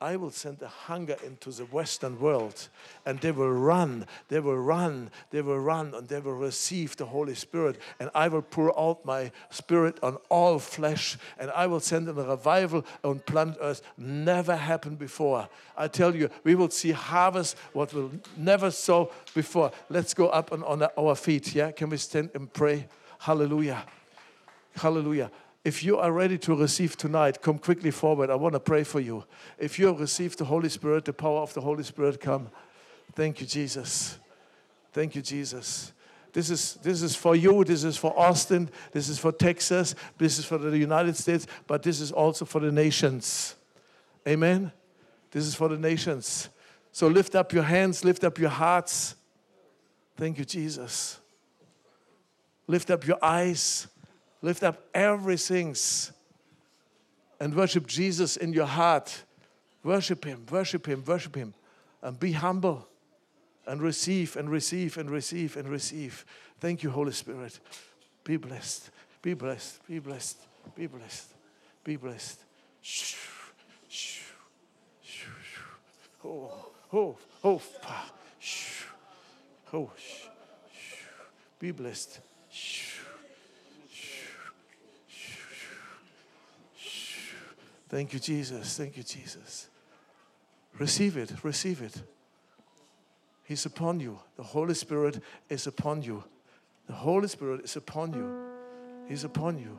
[0.05, 2.69] I will send a hunger into the Western world,
[3.07, 7.07] and they will run, they will run, they will run, and they will receive the
[7.07, 7.81] Holy Spirit.
[7.99, 12.13] And I will pour out my Spirit on all flesh, and I will send a
[12.13, 15.49] revival on planet Earth never happened before.
[15.75, 19.73] I tell you, we will see harvest what will never saw before.
[19.89, 21.55] Let's go up and on our feet.
[21.55, 22.89] Yeah, can we stand and pray?
[23.21, 23.87] Hallelujah.
[24.77, 25.31] Hallelujah.
[25.65, 28.29] If you are ready to receive tonight, come quickly forward.
[28.29, 29.25] I want to pray for you.
[29.59, 32.51] If you have received the Holy Spirit, the power of the Holy Spirit, come.
[33.15, 34.19] Thank you, Jesus.
[34.93, 35.93] Thank you, Jesus.
[36.35, 40.39] This is, this is for you, this is for Austin, this is for Texas, this
[40.39, 43.55] is for the United States, but this is also for the nations.
[44.27, 44.73] Amen?
[45.31, 46.49] This is for the nations.
[46.93, 49.15] So lift up your hands, lift up your hearts.
[50.17, 51.19] Thank you, Jesus.
[52.67, 53.87] Lift up your eyes.
[54.45, 55.75] Lift up everything
[57.41, 59.23] and worship Jesus in your heart.
[59.83, 61.55] Worship Him, worship Him, worship Him.
[62.03, 62.87] And be humble
[63.67, 66.27] and receive and receive and receive and receive.
[66.61, 67.59] Thank you, Holy Spirit.
[68.23, 68.91] Be blessed,
[69.23, 70.37] be blessed, be blessed,
[70.77, 71.29] be blessed,
[71.83, 72.41] be blessed.
[76.23, 76.53] Oh,
[76.93, 77.63] oh, oh,
[79.73, 79.91] oh,
[81.59, 82.21] be blessed.
[87.95, 88.77] Thank you, Jesus.
[88.77, 89.69] Thank you, Jesus.
[90.81, 91.33] Receive it.
[91.45, 92.03] Receive it.
[93.45, 94.19] He's upon you.
[94.37, 96.25] The Holy Spirit is upon you.
[96.89, 98.29] The Holy Spirit is upon you.
[99.07, 99.79] He's upon you.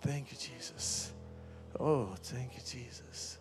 [0.00, 1.12] Thank you, Jesus.
[1.78, 3.38] Oh, thank you, Jesus.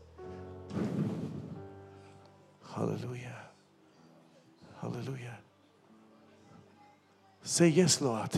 [2.76, 3.47] Hallelujah.
[7.48, 8.30] Say, Yes, Lord.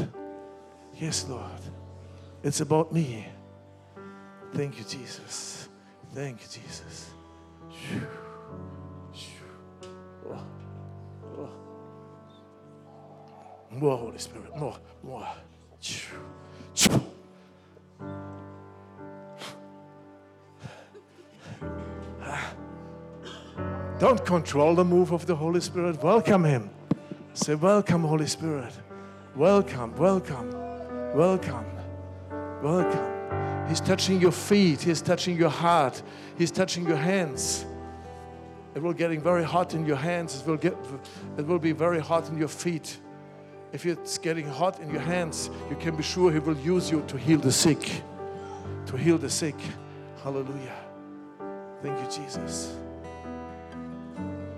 [0.93, 1.61] Yes, Lord.
[2.43, 3.27] It's about me.
[4.53, 5.67] Thank you, Jesus.
[6.13, 7.09] Thank you, Jesus.
[13.71, 15.27] More Holy Spirit, more, more.
[23.97, 26.03] Don't control the move of the Holy Spirit.
[26.03, 26.69] Welcome Him.
[27.33, 28.73] Say, Welcome, Holy Spirit.
[29.35, 30.51] Welcome, welcome,
[31.15, 31.65] welcome,
[32.63, 33.67] welcome.
[33.69, 34.81] He's touching your feet.
[34.81, 36.01] He's touching your heart.
[36.37, 37.65] He's touching your hands.
[38.73, 40.41] It will getting very hot in your hands.
[40.41, 40.75] It will get
[41.37, 42.97] it will be very hot in your feet.
[43.71, 47.03] If it's getting hot in your hands, you can be sure he will use you
[47.07, 48.01] to heal the sick.
[48.87, 49.55] To heal the sick.
[50.23, 50.75] Hallelujah.
[51.83, 52.75] Thank you, Jesus.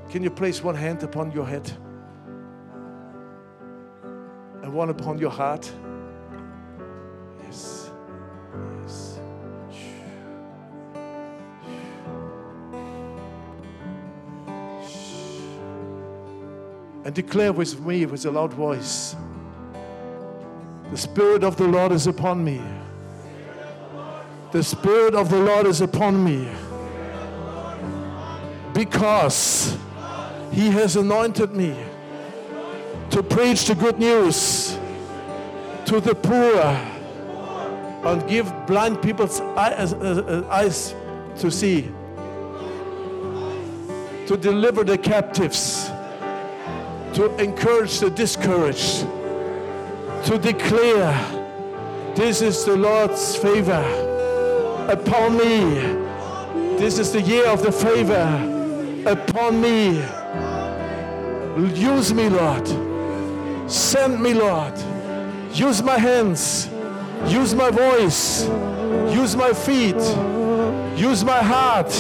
[0.10, 1.70] Can you place one hand upon your head
[4.72, 5.70] and one upon your heart?
[7.44, 7.92] Yes.
[8.82, 9.20] Yes.
[17.04, 19.16] And declare with me with a loud voice
[20.92, 22.62] The Spirit of the Lord is upon me.
[24.54, 26.48] The Spirit of the Lord is upon me
[28.74, 29.78] because
[30.54, 31.76] He has anointed me
[33.12, 34.78] to preach the good news
[35.86, 36.62] to the poor
[38.04, 40.96] and give blind people's eyes, uh, eyes
[41.38, 41.92] to see,
[44.28, 45.90] to deliver the captives,
[47.14, 49.02] to encourage the discouraged,
[50.26, 51.14] to declare
[52.16, 53.84] this is the Lord's favor
[54.90, 56.00] upon me.
[56.78, 60.02] This is the year of the favor upon me.
[61.76, 62.91] Use me, Lord.
[63.72, 64.74] Send me, Lord.
[65.54, 66.70] Use my hands.
[67.28, 68.44] Use my voice.
[69.16, 69.96] Use my feet.
[71.00, 71.92] Use my heart.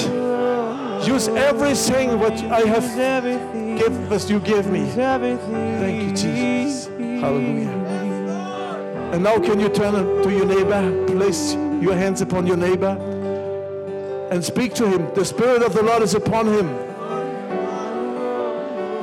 [1.07, 4.85] Use everything what I have given as you give me.
[4.89, 6.87] Thank you, Jesus.
[6.87, 7.69] Hallelujah.
[9.13, 12.97] And now can you turn to your neighbor, place your hands upon your neighbor
[14.29, 15.13] and speak to him.
[15.15, 16.67] The Spirit of the Lord is upon him.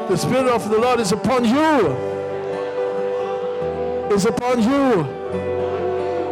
[0.08, 2.07] The Spirit of the Lord is upon you.
[4.10, 5.04] Is upon you.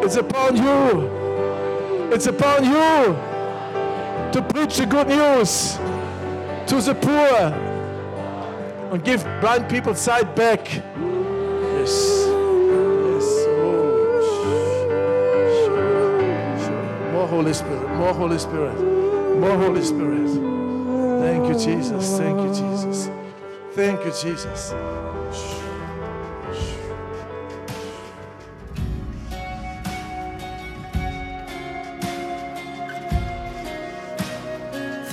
[0.03, 1.11] It's upon you.
[2.13, 3.17] It's upon you
[4.33, 5.77] to preach the good news
[6.67, 7.53] to the poor
[8.93, 10.67] and give blind people sight back.
[10.67, 12.27] Yes.
[13.07, 13.27] Yes.
[17.13, 17.89] More Holy Spirit.
[17.97, 18.81] More Holy Spirit.
[19.39, 20.29] More Holy Spirit.
[21.21, 22.19] Thank you, Jesus.
[22.19, 23.11] Thank you, Jesus.
[23.75, 24.73] Thank you, Jesus.